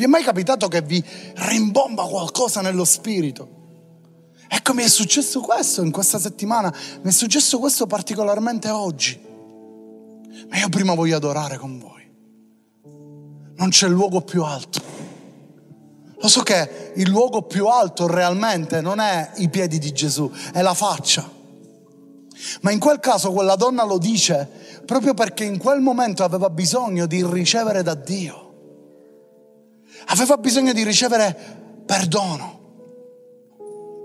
vi 0.01 0.07
è 0.07 0.09
mai 0.09 0.23
capitato 0.23 0.67
che 0.67 0.81
vi 0.81 1.05
rimbomba 1.35 2.05
qualcosa 2.07 2.63
nello 2.63 2.87
spirito? 2.87 3.59
Ecco, 4.49 4.73
mi 4.73 4.83
è 4.83 4.89
successo 4.89 5.41
questo 5.41 5.83
in 5.83 5.91
questa 5.91 6.19
settimana, 6.19 6.75
mi 7.03 7.11
è 7.11 7.13
successo 7.13 7.59
questo 7.59 7.87
particolarmente 7.87 8.71
oggi. 8.71 9.21
Ma 10.49 10.57
io 10.57 10.71
prima 10.71 10.95
voglio 10.95 11.17
adorare 11.17 11.59
con 11.59 11.79
voi. 11.79 12.11
Non 13.57 13.69
c'è 13.69 13.89
luogo 13.89 14.23
più 14.23 14.43
alto. 14.43 14.81
Lo 16.19 16.29
so 16.29 16.41
che 16.41 16.93
il 16.95 17.11
luogo 17.11 17.43
più 17.43 17.67
alto 17.67 18.07
realmente 18.07 18.81
non 18.81 19.01
è 19.01 19.33
i 19.37 19.51
piedi 19.51 19.79
di 19.79 19.93
Gesù, 19.93 20.33
è 20.55 20.63
la 20.63 20.73
faccia. 20.73 21.31
Ma 22.63 22.71
in 22.71 22.79
quel 22.79 23.01
caso 23.01 23.33
quella 23.33 23.55
donna 23.55 23.85
lo 23.85 23.99
dice 23.99 24.49
proprio 24.87 25.13
perché 25.13 25.45
in 25.45 25.59
quel 25.59 25.81
momento 25.83 26.25
aveva 26.25 26.49
bisogno 26.49 27.05
di 27.05 27.23
ricevere 27.23 27.83
da 27.83 27.95
Dio 27.95 28.49
aveva 30.07 30.37
bisogno 30.37 30.73
di 30.73 30.83
ricevere 30.83 31.37
perdono. 31.87 32.59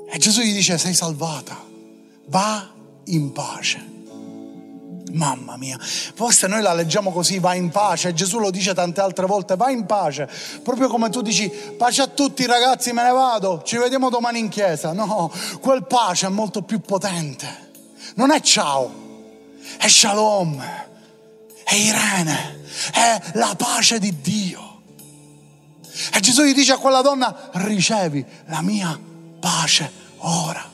E 0.10 0.18
Gesù 0.18 0.42
gli 0.42 0.54
dice, 0.54 0.78
sei 0.78 0.94
salvata, 0.94 1.62
va 2.28 2.72
in 3.06 3.32
pace. 3.32 3.94
Mamma 5.12 5.56
mia, 5.56 5.78
forse 5.80 6.48
noi 6.48 6.62
la 6.62 6.74
leggiamo 6.74 7.12
così, 7.12 7.40
va 7.40 7.54
in 7.54 7.70
pace, 7.70 8.14
Gesù 8.14 8.38
lo 8.38 8.52
dice 8.52 8.74
tante 8.74 9.00
altre 9.00 9.26
volte, 9.26 9.56
va 9.56 9.70
in 9.70 9.86
pace, 9.86 10.30
proprio 10.62 10.90
come 10.90 11.10
tu 11.10 11.22
dici, 11.22 11.50
pace 11.78 12.02
a 12.02 12.08
tutti 12.08 12.46
ragazzi, 12.46 12.92
me 12.92 13.04
ne 13.04 13.12
vado, 13.12 13.62
ci 13.64 13.78
vediamo 13.78 14.10
domani 14.10 14.40
in 14.40 14.50
chiesa. 14.50 14.92
No, 14.92 15.32
quel 15.62 15.86
pace 15.86 16.26
è 16.26 16.30
molto 16.30 16.64
più 16.64 16.82
potente, 16.82 17.72
non 18.16 18.32
è 18.32 18.42
ciao, 18.42 18.92
è 19.78 19.88
shalom, 19.88 20.62
è 21.64 21.76
Irene, 21.76 22.64
è 22.92 23.22
la 23.36 23.54
pace 23.56 24.00
di 24.00 24.20
Dio. 24.20 24.65
E 26.14 26.20
Gesù 26.20 26.44
gli 26.44 26.54
dice 26.54 26.74
a 26.74 26.78
quella 26.78 27.02
donna, 27.02 27.50
ricevi 27.54 28.26
la 28.48 28.62
mia 28.62 29.00
pace 29.40 29.92
ora. 30.18 30.74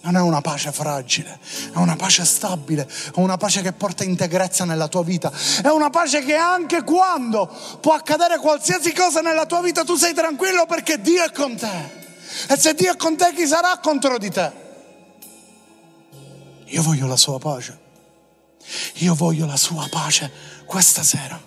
Non 0.00 0.16
è 0.16 0.20
una 0.20 0.42
pace 0.42 0.70
fragile, 0.70 1.38
è 1.72 1.76
una 1.76 1.96
pace 1.96 2.26
stabile, 2.26 2.86
è 2.86 3.18
una 3.18 3.38
pace 3.38 3.62
che 3.62 3.72
porta 3.72 4.04
integrezza 4.04 4.66
nella 4.66 4.86
tua 4.86 5.02
vita, 5.02 5.32
è 5.62 5.68
una 5.68 5.88
pace 5.88 6.22
che 6.22 6.34
anche 6.34 6.82
quando 6.82 7.50
può 7.80 7.94
accadere 7.94 8.38
qualsiasi 8.38 8.92
cosa 8.92 9.22
nella 9.22 9.46
tua 9.46 9.62
vita 9.62 9.82
tu 9.82 9.96
sei 9.96 10.12
tranquillo 10.12 10.66
perché 10.66 11.00
Dio 11.00 11.24
è 11.24 11.32
con 11.32 11.56
te. 11.56 12.02
E 12.48 12.56
se 12.58 12.74
Dio 12.74 12.92
è 12.92 12.96
con 12.96 13.16
te 13.16 13.32
chi 13.34 13.46
sarà 13.46 13.78
contro 13.78 14.18
di 14.18 14.30
te? 14.30 14.52
Io 16.66 16.82
voglio 16.82 17.06
la 17.06 17.16
sua 17.16 17.38
pace. 17.38 17.78
Io 18.96 19.14
voglio 19.14 19.46
la 19.46 19.56
sua 19.56 19.86
pace 19.90 20.30
questa 20.66 21.02
sera. 21.02 21.40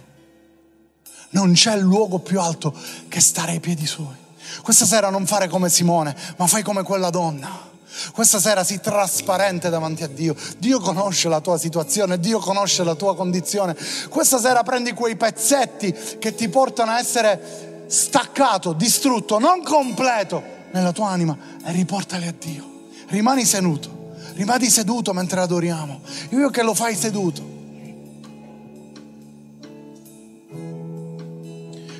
Non 1.30 1.54
c'è 1.54 1.78
luogo 1.78 2.20
più 2.20 2.40
alto 2.40 2.74
che 3.08 3.20
stare 3.20 3.52
ai 3.52 3.60
piedi 3.60 3.86
suoi. 3.86 4.16
Questa 4.62 4.86
sera 4.86 5.10
non 5.10 5.26
fare 5.26 5.48
come 5.48 5.70
Simone, 5.70 6.16
ma 6.38 6.48
fai 6.48 6.64
come 6.64 6.84
quella 6.84 7.10
donna. 7.10 7.66
Questa 8.12 8.40
sera 8.40 8.64
sii 8.64 8.80
trasparente 8.80 9.70
davanti 9.70 10.04
a 10.04 10.08
Dio. 10.08 10.36
Dio 10.58 10.80
conosce 10.80 11.30
la 11.30 11.42
tua 11.42 11.58
situazione, 11.58 12.20
Dio 12.20 12.40
conosce 12.40 12.84
la 12.84 12.96
tua 12.96 13.16
condizione. 13.16 13.76
Questa 14.10 14.40
sera 14.40 14.64
prendi 14.64 14.94
quei 14.94 15.16
pezzetti 15.16 15.94
che 16.20 16.36
ti 16.36 16.48
portano 16.50 16.92
a 16.92 17.00
essere 17.00 17.86
staccato, 17.88 18.74
distrutto, 18.74 19.40
non 19.40 19.64
completo 19.64 20.44
nella 20.72 20.92
tua 20.92 21.10
anima 21.10 21.36
e 21.66 21.72
riportali 21.72 22.28
a 22.28 22.34
Dio. 22.38 22.76
Rimani 23.08 23.46
seduto, 23.46 24.14
rimani 24.34 24.70
seduto 24.70 25.14
mentre 25.14 25.40
adoriamo. 25.40 26.02
Io 26.30 26.50
che 26.50 26.64
lo 26.64 26.74
fai 26.74 26.96
seduto. 26.96 27.56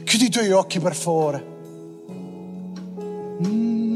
Chiudi 0.08 0.28
i 0.28 0.30
tuoi 0.30 0.52
occhi 0.52 0.80
per 0.80 0.96
favore. 0.96 1.46
Mm. 3.46 3.87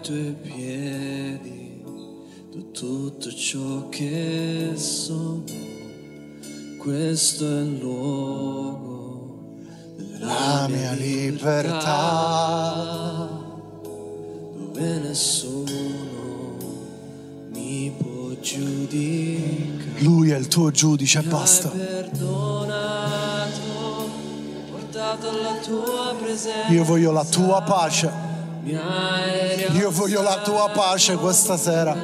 Ai 0.00 0.06
tuoi 0.06 0.34
piedi 0.40 1.82
tu 2.50 2.70
tutto 2.72 3.30
ciò 3.30 3.88
che 3.90 4.72
sono 4.74 5.44
questo 6.78 7.44
è 7.46 7.60
il 7.60 7.78
luogo 7.78 9.58
La 10.20 10.66
mia 10.70 10.92
libertà. 10.92 11.98
dove 13.82 14.98
nessuno 15.00 15.68
mi 17.52 17.92
può 17.98 18.30
giudicare 18.40 20.00
Lui 20.00 20.30
è 20.30 20.38
il 20.38 20.48
tuo 20.48 20.70
giudice 20.70 21.18
e 21.18 21.22
basta. 21.22 21.68
portato 24.70 25.28
alla 25.28 25.58
tua 25.62 26.14
presenza. 26.18 26.72
Io 26.72 26.84
voglio 26.84 27.12
la 27.12 27.24
tua 27.24 27.60
pace. 27.62 28.29
Io 28.62 29.90
voglio 29.90 30.20
la 30.20 30.42
tua 30.42 30.68
pace 30.68 31.16
questa 31.16 31.56
sera 31.56 31.96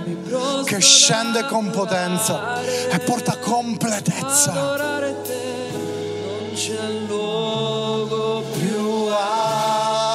che 0.65 0.81
scende 0.81 1.45
con 1.45 1.69
potenza 1.71 2.59
e 2.63 2.99
porta 3.01 3.37
completezza. 3.37 4.53
adorare 4.53 5.21
te. 5.23 5.35
Non 5.73 6.55
c'è 6.55 6.91
luogo 7.07 8.41
più 8.53 8.59
Più 8.59 9.07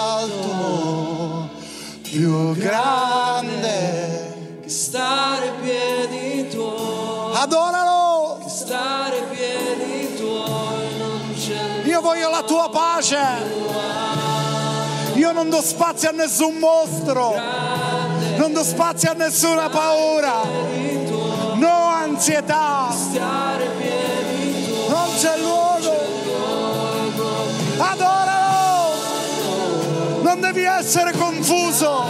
alto, 0.09 1.49
più 2.01 2.53
grande. 2.55 4.59
che 4.63 4.69
stare 4.69 5.49
ai 5.49 5.53
piedi 5.61 6.49
tuoi. 6.49 7.35
Adoralo. 7.35 8.41
Stare 8.47 9.17
ai 9.17 9.23
piedi 9.29 10.15
tuoi. 10.15 10.97
Non 10.97 11.35
c'è 11.35 11.83
Io 11.87 12.01
voglio 12.01 12.31
la 12.31 12.41
tua 12.41 12.67
pace. 12.69 14.00
Io 15.21 15.31
non 15.33 15.51
do 15.51 15.61
spazio 15.61 16.09
a 16.09 16.13
nessun 16.13 16.55
mostro. 16.55 17.35
Non 18.37 18.53
do 18.53 18.63
spazio 18.63 19.11
a 19.11 19.13
nessuna 19.13 19.69
paura. 19.69 20.41
No 21.53 21.85
ansietà. 21.93 22.87
Non 24.89 25.09
c'è 25.19 25.37
luogo. 25.37 25.95
Adoralo. 27.77 28.93
Non 30.23 30.39
devi 30.39 30.63
essere 30.63 31.11
confuso. 31.11 32.03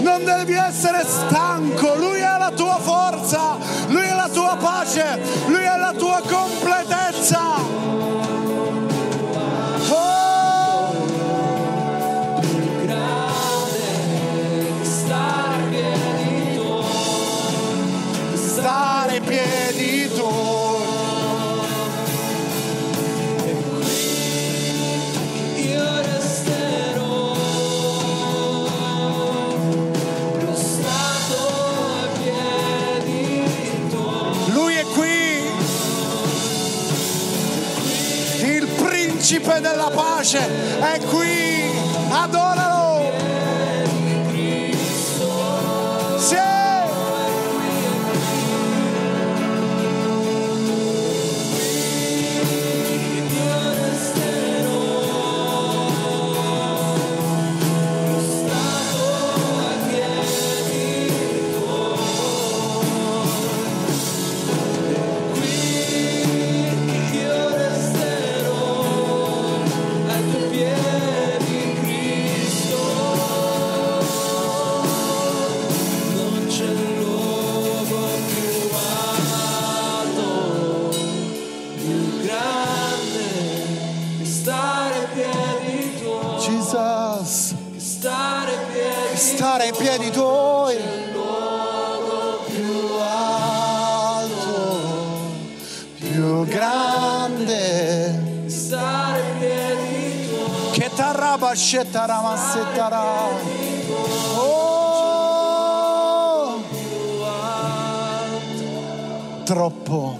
Non 0.00 0.24
devi 0.24 0.54
essere 0.54 1.04
stanco. 1.06 1.94
Lui 1.94 2.18
è 2.18 2.38
la 2.38 2.50
tua 2.50 2.78
forza. 2.80 3.56
Lui 3.86 4.02
è 4.02 4.14
la 4.16 4.28
tua 4.28 4.56
pace. 4.56 5.20
Lui 5.46 5.62
è 5.62 5.76
la 5.76 5.94
tua 5.96 6.20
completezza. 6.28 7.61
Principe 39.42 39.60
della 39.60 39.90
pace 39.90 40.38
è 40.80 40.98
qui. 41.06 41.70
Adoralo. 42.10 42.61
Oh, 104.36 104.62
troppo. 109.44 110.18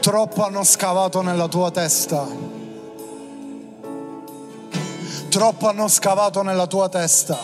Troppo 0.00 0.42
hanno 0.44 0.64
scavato 0.64 1.20
nella 1.20 1.48
tua 1.48 1.70
testa. 1.70 2.26
Troppo 5.28 5.68
hanno 5.68 5.88
scavato 5.88 6.42
nella 6.42 6.66
tua 6.66 6.88
testa. 6.88 7.38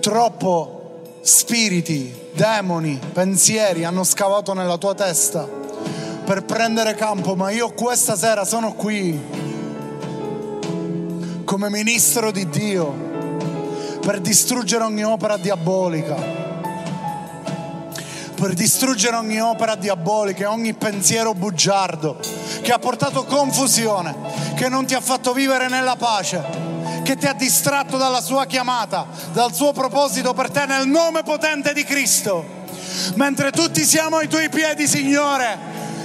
Troppo 0.00 1.18
spiriti, 1.22 2.14
demoni, 2.32 2.98
pensieri 3.12 3.84
hanno 3.84 4.04
scavato 4.04 4.52
nella 4.54 4.76
tua 4.78 4.94
testa 4.94 5.48
per 6.24 6.44
prendere 6.44 6.94
campo, 6.94 7.34
ma 7.34 7.50
io 7.50 7.72
questa 7.72 8.16
sera 8.16 8.44
sono 8.44 8.74
qui 8.74 9.18
come 11.44 11.70
ministro 11.70 12.30
di 12.30 12.48
Dio 12.48 13.08
per 14.00 14.20
distruggere 14.20 14.84
ogni 14.84 15.04
opera 15.04 15.36
diabolica 15.36 16.40
per 18.40 18.54
distruggere 18.54 19.16
ogni 19.16 19.38
opera 19.38 19.74
diabolica 19.74 20.44
e 20.44 20.46
ogni 20.46 20.72
pensiero 20.72 21.34
bugiardo 21.34 22.16
che 22.62 22.72
ha 22.72 22.78
portato 22.78 23.24
confusione, 23.24 24.14
che 24.54 24.70
non 24.70 24.86
ti 24.86 24.94
ha 24.94 25.00
fatto 25.02 25.34
vivere 25.34 25.68
nella 25.68 25.96
pace, 25.96 26.42
che 27.10 27.16
ti 27.16 27.26
ha 27.26 27.32
distratto 27.32 27.96
dalla 27.96 28.20
sua 28.20 28.46
chiamata, 28.46 29.04
dal 29.32 29.52
suo 29.52 29.72
proposito 29.72 30.32
per 30.32 30.48
te 30.48 30.64
nel 30.64 30.86
nome 30.86 31.24
potente 31.24 31.72
di 31.72 31.82
Cristo. 31.82 32.44
Mentre 33.14 33.50
tutti 33.50 33.84
siamo 33.84 34.18
ai 34.18 34.28
tuoi 34.28 34.48
piedi, 34.48 34.86
Signore, 34.86 35.58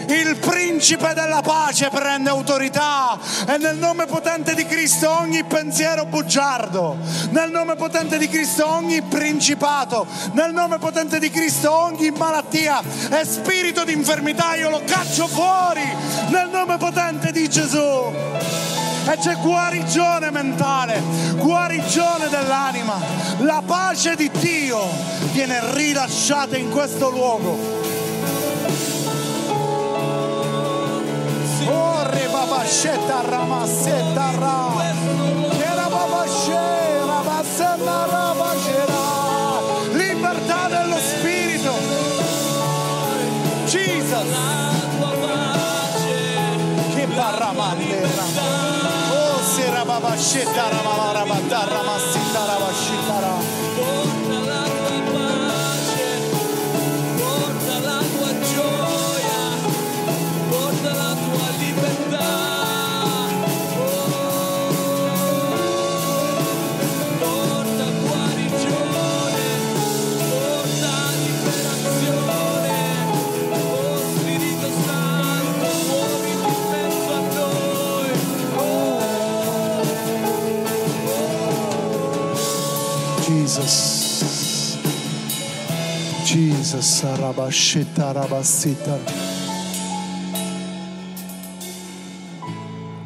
il 0.07 0.35
principe 0.37 1.13
della 1.13 1.41
pace 1.43 1.89
prende 1.89 2.31
autorità 2.31 3.19
e 3.47 3.57
nel 3.57 3.77
nome 3.77 4.07
potente 4.07 4.55
di 4.55 4.65
Cristo 4.65 5.11
ogni 5.19 5.43
pensiero 5.43 6.05
bugiardo, 6.05 6.97
nel 7.29 7.51
nome 7.51 7.75
potente 7.75 8.17
di 8.17 8.27
Cristo 8.27 8.67
ogni 8.67 9.03
principato, 9.03 10.07
nel 10.31 10.53
nome 10.53 10.79
potente 10.79 11.19
di 11.19 11.29
Cristo 11.29 11.71
ogni 11.71 12.09
malattia 12.09 12.81
e 13.11 13.23
spirito 13.25 13.83
di 13.83 13.93
infermità 13.93 14.55
io 14.55 14.71
lo 14.71 14.81
caccio 14.83 15.27
fuori 15.27 15.85
nel 16.29 16.49
nome 16.51 16.77
potente 16.77 17.31
di 17.31 17.47
Gesù. 17.47 18.74
E 19.07 19.17
c'è 19.17 19.37
guarigione 19.37 20.31
mentale, 20.31 20.99
guarigione 21.35 22.27
dell'anima. 22.27 22.95
La 23.39 23.61
pace 23.63 24.15
di 24.15 24.29
Dio 24.31 24.79
viene 25.31 25.59
rilasciata 25.73 26.57
in 26.57 26.71
questo 26.71 27.11
luogo. 27.11 27.55
Orre 31.67 32.27
babascetta 32.31 33.21
ramassetta 33.21 34.31
ra. 34.39 34.73
Che 35.49 35.73
la 35.75 35.87
babascera, 35.87 37.21
bassella 37.23 38.05
rabascera. 38.09 39.01
Libertà 39.91 40.67
dello 40.67 40.97
spirito. 40.97 41.73
Jesus. 43.65 44.64
Sera 49.95 50.01
babascetta 50.01 50.69
ramala 50.69 51.13
rabatta 51.13 51.65
ramassetta 51.65 52.24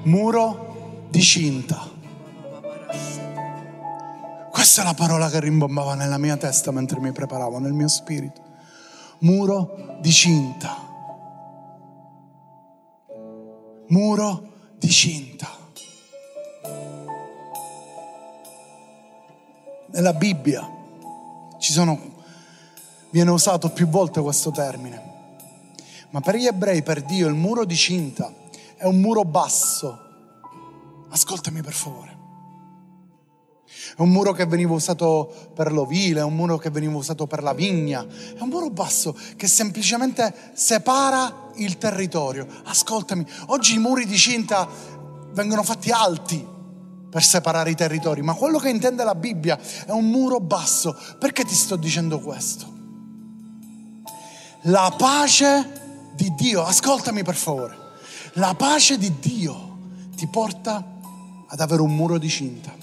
Muro 0.04 1.08
di 1.10 1.22
cinta. 1.22 1.90
Questa 4.52 4.82
è 4.82 4.84
la 4.84 4.94
parola 4.94 5.30
che 5.30 5.40
rimbombava 5.40 5.94
nella 5.94 6.18
mia 6.18 6.38
testa 6.38 6.72
mentre 6.72 7.00
mi 7.00 7.12
preparavo, 7.12 7.60
nel 7.60 7.74
mio 7.74 7.88
spirito. 7.88 8.42
Muro 9.20 9.98
di 10.02 10.12
cinta. 10.12 10.76
Muro 13.88 14.44
di 14.78 14.90
cinta. 14.90 15.48
Nella 19.92 20.14
Bibbia 20.14 20.68
ci 21.58 21.74
sono, 21.74 22.00
viene 23.12 23.32
usato 23.32 23.70
più 23.70 23.88
volte 23.88 24.22
questo 24.22 24.52
termine, 24.52 25.02
ma 26.12 26.22
per 26.22 26.36
gli 26.36 26.46
ebrei, 26.46 26.84
per 26.84 27.04
Dio, 27.04 27.28
il 27.28 27.36
muro 27.36 27.66
di 27.66 27.76
cinta 27.76 28.34
è 28.76 28.86
un 28.86 29.00
muro 29.00 29.24
basso. 29.24 30.08
Ascoltami 31.10 31.62
per 31.62 31.74
favore. 31.74 32.18
È 33.96 34.02
un 34.02 34.10
muro 34.10 34.32
che 34.32 34.46
veniva 34.46 34.74
usato 34.74 35.52
per 35.54 35.72
l'ovile, 35.72 36.22
è 36.22 36.24
un 36.24 36.36
muro 36.36 36.58
che 36.58 36.70
veniva 36.70 36.96
usato 36.96 37.28
per 37.28 37.44
la 37.44 37.54
vigna, 37.54 38.06
è 38.06 38.42
un 38.42 38.50
muro 38.50 38.70
basso 38.70 39.16
che 39.36 39.48
semplicemente 39.48 40.34
separa 40.54 41.50
il 41.56 41.78
territorio. 41.78 42.48
Ascoltami, 42.64 43.26
oggi 43.48 43.76
i 43.76 43.80
muri 43.80 44.06
di 44.06 44.18
cinta 44.18 44.68
vengono 45.34 45.64
fatti 45.64 45.92
alti 45.92 46.46
per 47.10 47.24
separare 47.24 47.72
i 47.72 47.76
territori, 47.76 48.22
ma 48.22 48.34
quello 48.34 48.60
che 48.60 48.70
intende 48.70 49.04
la 49.04 49.16
Bibbia 49.16 49.60
è 49.86 49.92
un 49.92 50.10
muro 50.10 50.40
basso. 50.40 50.96
Perché 51.18 51.44
ti 51.44 51.56
sto 51.56 51.76
dicendo 51.76 52.20
questo? 52.20 52.79
La 54.64 54.94
pace 54.96 56.12
di 56.14 56.34
Dio, 56.36 56.64
ascoltami 56.64 57.24
per 57.24 57.36
favore, 57.36 57.78
la 58.34 58.54
pace 58.56 58.98
di 58.98 59.20
Dio 59.20 59.78
ti 60.16 60.28
porta 60.28 60.84
ad 61.48 61.60
avere 61.60 61.82
un 61.82 61.96
muro 61.96 62.18
di 62.18 62.30
cinta 62.30 62.80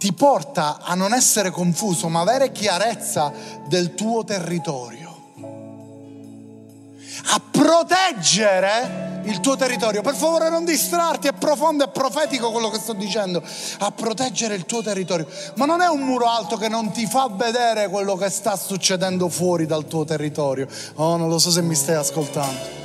ti 0.00 0.14
porta 0.14 0.78
a 0.80 0.94
non 0.94 1.12
essere 1.12 1.50
confuso, 1.50 2.08
ma 2.08 2.20
avere 2.20 2.52
chiarezza 2.52 3.30
del 3.68 3.94
tuo 3.94 4.24
territorio. 4.24 5.08
A 7.32 7.40
proteggere 7.50 9.09
il 9.24 9.40
tuo 9.40 9.56
territorio. 9.56 10.02
Per 10.02 10.14
favore 10.14 10.48
non 10.50 10.64
distrarti, 10.64 11.28
è 11.28 11.32
profondo 11.32 11.84
e 11.84 11.88
profetico 11.88 12.50
quello 12.50 12.70
che 12.70 12.78
sto 12.78 12.92
dicendo. 12.92 13.42
A 13.80 13.90
proteggere 13.90 14.54
il 14.54 14.66
tuo 14.66 14.82
territorio. 14.82 15.26
Ma 15.56 15.64
non 15.64 15.80
è 15.80 15.88
un 15.88 16.00
muro 16.00 16.26
alto 16.26 16.56
che 16.56 16.68
non 16.68 16.90
ti 16.90 17.06
fa 17.06 17.28
vedere 17.30 17.88
quello 17.88 18.16
che 18.16 18.30
sta 18.30 18.56
succedendo 18.56 19.28
fuori 19.28 19.66
dal 19.66 19.86
tuo 19.86 20.04
territorio. 20.04 20.66
Oh, 20.94 21.16
non 21.16 21.28
lo 21.28 21.38
so 21.38 21.50
se 21.50 21.62
mi 21.62 21.74
stai 21.74 21.96
ascoltando. 21.96 22.79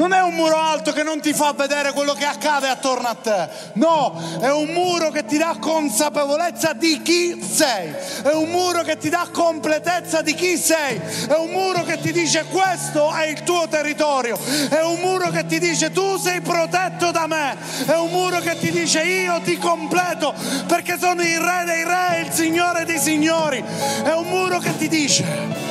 Non 0.00 0.14
è 0.14 0.22
un 0.22 0.32
muro 0.32 0.56
alto 0.56 0.92
che 0.92 1.02
non 1.02 1.20
ti 1.20 1.34
fa 1.34 1.52
vedere 1.52 1.92
quello 1.92 2.14
che 2.14 2.24
accade 2.24 2.68
attorno 2.68 3.06
a 3.06 3.14
te. 3.14 3.50
No, 3.74 4.18
è 4.40 4.50
un 4.50 4.68
muro 4.68 5.10
che 5.10 5.26
ti 5.26 5.36
dà 5.36 5.58
consapevolezza 5.60 6.72
di 6.72 7.02
chi 7.02 7.38
sei. 7.46 7.92
È 8.22 8.32
un 8.32 8.48
muro 8.48 8.80
che 8.80 8.96
ti 8.96 9.10
dà 9.10 9.28
completezza 9.30 10.22
di 10.22 10.32
chi 10.32 10.56
sei. 10.56 10.98
È 11.28 11.34
un 11.34 11.50
muro 11.50 11.82
che 11.82 12.00
ti 12.00 12.12
dice 12.12 12.46
questo 12.46 13.12
è 13.12 13.26
il 13.26 13.42
tuo 13.42 13.68
territorio. 13.68 14.38
È 14.70 14.80
un 14.80 15.00
muro 15.00 15.28
che 15.28 15.44
ti 15.44 15.58
dice 15.58 15.92
tu 15.92 16.16
sei 16.16 16.40
protetto 16.40 17.10
da 17.10 17.26
me. 17.26 17.58
È 17.84 17.94
un 17.98 18.08
muro 18.08 18.40
che 18.40 18.58
ti 18.58 18.70
dice 18.70 19.02
io 19.02 19.38
ti 19.42 19.58
completo 19.58 20.32
perché 20.66 20.96
sono 20.98 21.20
il 21.20 21.38
re 21.38 21.64
dei 21.66 21.84
re, 21.84 22.22
il 22.26 22.32
signore 22.32 22.86
dei 22.86 22.98
signori. 22.98 23.62
È 24.02 24.14
un 24.14 24.28
muro 24.28 24.60
che 24.60 24.74
ti 24.78 24.88
dice 24.88 25.69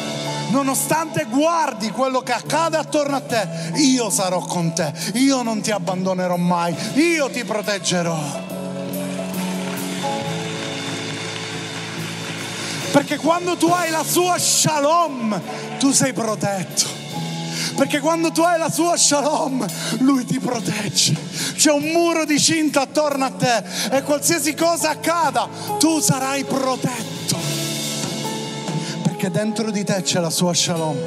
nonostante 0.49 1.25
guardi 1.25 1.89
quello 1.91 2.21
che 2.21 2.33
accade 2.33 2.77
attorno 2.77 3.15
a 3.15 3.21
te, 3.21 3.71
io 3.75 4.09
sarò 4.09 4.39
con 4.39 4.73
te, 4.73 4.91
io 5.13 5.41
non 5.41 5.61
ti 5.61 5.71
abbandonerò 5.71 6.35
mai, 6.35 6.75
io 6.95 7.29
ti 7.29 7.43
proteggerò. 7.43 8.47
Perché 12.91 13.17
quando 13.17 13.55
tu 13.55 13.67
hai 13.67 13.91
la 13.91 14.03
sua 14.03 14.37
shalom, 14.39 15.39
tu 15.77 15.91
sei 15.91 16.11
protetto. 16.11 16.97
Perché 17.75 17.99
quando 17.99 18.31
tu 18.31 18.41
hai 18.41 18.57
la 18.57 18.69
sua 18.69 18.97
shalom, 18.97 19.65
lui 19.99 20.25
ti 20.25 20.39
protegge. 20.39 21.15
C'è 21.55 21.71
un 21.71 21.91
muro 21.91 22.25
di 22.25 22.39
cinta 22.39 22.81
attorno 22.81 23.25
a 23.25 23.31
te 23.31 23.63
e 23.91 24.01
qualsiasi 24.01 24.55
cosa 24.55 24.89
accada, 24.89 25.47
tu 25.77 25.99
sarai 25.99 26.43
protetto 26.45 27.48
perché 29.19 29.37
dentro 29.37 29.69
di 29.69 29.83
te 29.83 30.01
c'è 30.01 30.21
la 30.21 30.29
sua 30.29 30.53
shalom. 30.53 30.97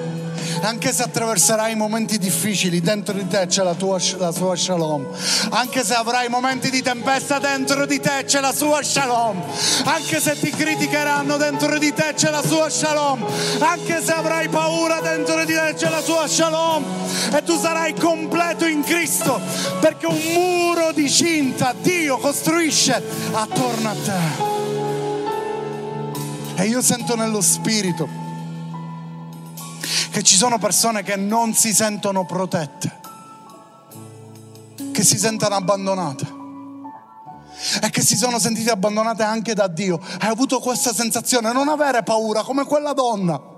Anche 0.60 0.92
se 0.92 1.02
attraverserai 1.02 1.74
momenti 1.74 2.18
difficili, 2.18 2.82
dentro 2.82 3.14
di 3.14 3.26
te 3.26 3.46
c'è 3.46 3.62
la, 3.62 3.72
tua, 3.72 3.98
la 4.18 4.30
sua 4.30 4.54
shalom. 4.54 5.06
Anche 5.48 5.82
se 5.82 5.94
avrai 5.94 6.28
momenti 6.28 6.68
di 6.68 6.82
tempesta, 6.82 7.38
dentro 7.38 7.86
di 7.86 7.98
te 8.00 8.24
c'è 8.26 8.40
la 8.40 8.52
sua 8.52 8.82
shalom. 8.82 9.42
Anche 9.84 10.20
se 10.20 10.38
ti 10.38 10.50
criticheranno, 10.50 11.38
dentro 11.38 11.78
di 11.78 11.90
te 11.94 12.12
c'è 12.14 12.28
la 12.28 12.42
sua 12.44 12.68
shalom. 12.68 13.24
Anche 13.60 14.02
se 14.02 14.12
avrai 14.12 14.50
paura, 14.50 15.00
dentro 15.00 15.42
di 15.46 15.54
te 15.54 15.72
c'è 15.74 15.88
la 15.88 16.02
sua 16.02 16.28
shalom. 16.28 16.84
E 17.32 17.42
tu 17.44 17.58
sarai 17.58 17.94
completo 17.94 18.66
in 18.66 18.82
Cristo, 18.82 19.40
perché 19.80 20.04
un 20.04 20.20
muro 20.34 20.92
di 20.92 21.08
cinta 21.08 21.74
Dio 21.80 22.18
costruisce 22.18 23.02
attorno 23.32 23.88
a 23.88 23.94
te. 24.04 24.61
E 26.54 26.66
io 26.66 26.82
sento 26.82 27.16
nello 27.16 27.40
spirito 27.40 28.08
che 30.10 30.22
ci 30.22 30.36
sono 30.36 30.58
persone 30.58 31.02
che 31.02 31.16
non 31.16 31.54
si 31.54 31.72
sentono 31.72 32.26
protette, 32.26 33.00
che 34.92 35.02
si 35.02 35.18
sentono 35.18 35.54
abbandonate 35.54 36.40
e 37.82 37.90
che 37.90 38.02
si 38.02 38.16
sono 38.16 38.38
sentite 38.38 38.70
abbandonate 38.70 39.22
anche 39.22 39.54
da 39.54 39.68
Dio. 39.68 39.98
Hai 40.18 40.28
avuto 40.28 40.60
questa 40.60 40.92
sensazione, 40.92 41.52
non 41.52 41.68
avere 41.68 42.02
paura 42.02 42.42
come 42.42 42.64
quella 42.64 42.92
donna 42.92 43.50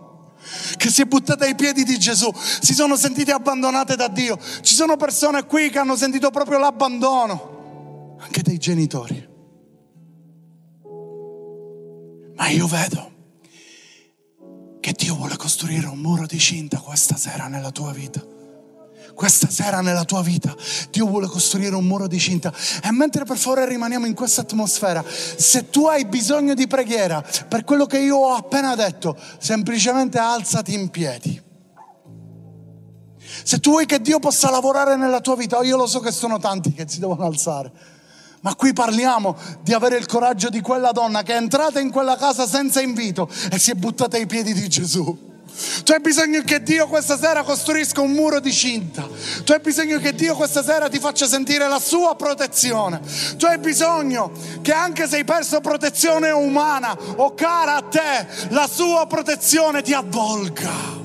che 0.76 0.90
si 0.90 1.02
è 1.02 1.04
buttata 1.06 1.44
ai 1.44 1.54
piedi 1.54 1.84
di 1.84 1.98
Gesù, 1.98 2.30
si 2.34 2.74
sono 2.74 2.96
sentite 2.96 3.32
abbandonate 3.32 3.96
da 3.96 4.08
Dio. 4.08 4.38
Ci 4.60 4.74
sono 4.74 4.96
persone 4.96 5.44
qui 5.46 5.70
che 5.70 5.78
hanno 5.78 5.96
sentito 5.96 6.30
proprio 6.30 6.58
l'abbandono, 6.58 8.16
anche 8.20 8.42
dei 8.42 8.58
genitori. 8.58 9.32
Ma 12.36 12.48
io 12.48 12.66
vedo 12.66 13.12
che 14.80 14.92
Dio 14.92 15.14
vuole 15.14 15.36
costruire 15.36 15.86
un 15.86 15.98
muro 15.98 16.26
di 16.26 16.38
cinta 16.38 16.78
questa 16.78 17.16
sera 17.16 17.46
nella 17.46 17.70
tua 17.70 17.92
vita. 17.92 18.22
Questa 19.14 19.48
sera 19.48 19.80
nella 19.80 20.04
tua 20.04 20.22
vita 20.22 20.56
Dio 20.90 21.06
vuole 21.06 21.28
costruire 21.28 21.74
un 21.74 21.86
muro 21.86 22.06
di 22.06 22.18
cinta. 22.18 22.52
E 22.82 22.90
mentre 22.90 23.24
per 23.24 23.38
favore 23.38 23.66
rimaniamo 23.66 24.06
in 24.06 24.14
questa 24.14 24.42
atmosfera, 24.42 25.04
se 25.06 25.70
tu 25.70 25.86
hai 25.86 26.04
bisogno 26.04 26.54
di 26.54 26.66
preghiera 26.66 27.24
per 27.48 27.64
quello 27.64 27.86
che 27.86 27.98
io 27.98 28.16
ho 28.16 28.34
appena 28.34 28.74
detto, 28.74 29.16
semplicemente 29.38 30.18
alzati 30.18 30.74
in 30.74 30.90
piedi. 30.90 31.42
Se 33.42 33.58
tu 33.58 33.70
vuoi 33.70 33.86
che 33.86 34.00
Dio 34.00 34.18
possa 34.18 34.50
lavorare 34.50 34.96
nella 34.96 35.20
tua 35.20 35.36
vita, 35.36 35.62
io 35.62 35.76
lo 35.76 35.86
so 35.86 36.00
che 36.00 36.12
sono 36.12 36.38
tanti 36.38 36.72
che 36.72 36.84
si 36.86 36.98
devono 36.98 37.24
alzare. 37.24 37.93
Ma 38.44 38.54
qui 38.56 38.74
parliamo 38.74 39.36
di 39.62 39.72
avere 39.72 39.96
il 39.96 40.04
coraggio 40.04 40.50
di 40.50 40.60
quella 40.60 40.92
donna 40.92 41.22
che 41.22 41.32
è 41.32 41.36
entrata 41.36 41.80
in 41.80 41.90
quella 41.90 42.16
casa 42.16 42.46
senza 42.46 42.82
invito 42.82 43.26
e 43.50 43.58
si 43.58 43.70
è 43.70 43.74
buttata 43.74 44.18
ai 44.18 44.26
piedi 44.26 44.52
di 44.52 44.68
Gesù. 44.68 45.32
Tu 45.82 45.92
hai 45.92 46.00
bisogno 46.00 46.42
che 46.44 46.62
Dio 46.62 46.86
questa 46.86 47.16
sera 47.16 47.42
costruisca 47.42 48.02
un 48.02 48.10
muro 48.10 48.40
di 48.40 48.52
cinta. 48.52 49.08
Tu 49.44 49.52
hai 49.52 49.60
bisogno 49.60 49.98
che 49.98 50.14
Dio 50.14 50.34
questa 50.34 50.62
sera 50.62 50.90
ti 50.90 50.98
faccia 50.98 51.26
sentire 51.26 51.66
la 51.68 51.78
sua 51.78 52.16
protezione. 52.16 53.00
Tu 53.38 53.46
hai 53.46 53.56
bisogno 53.56 54.30
che 54.60 54.72
anche 54.72 55.08
se 55.08 55.16
hai 55.16 55.24
perso 55.24 55.62
protezione 55.62 56.30
umana 56.30 56.94
o 57.16 57.32
cara 57.32 57.76
a 57.76 57.82
te, 57.82 58.26
la 58.50 58.68
sua 58.70 59.06
protezione 59.06 59.80
ti 59.80 59.94
avvolga. 59.94 61.03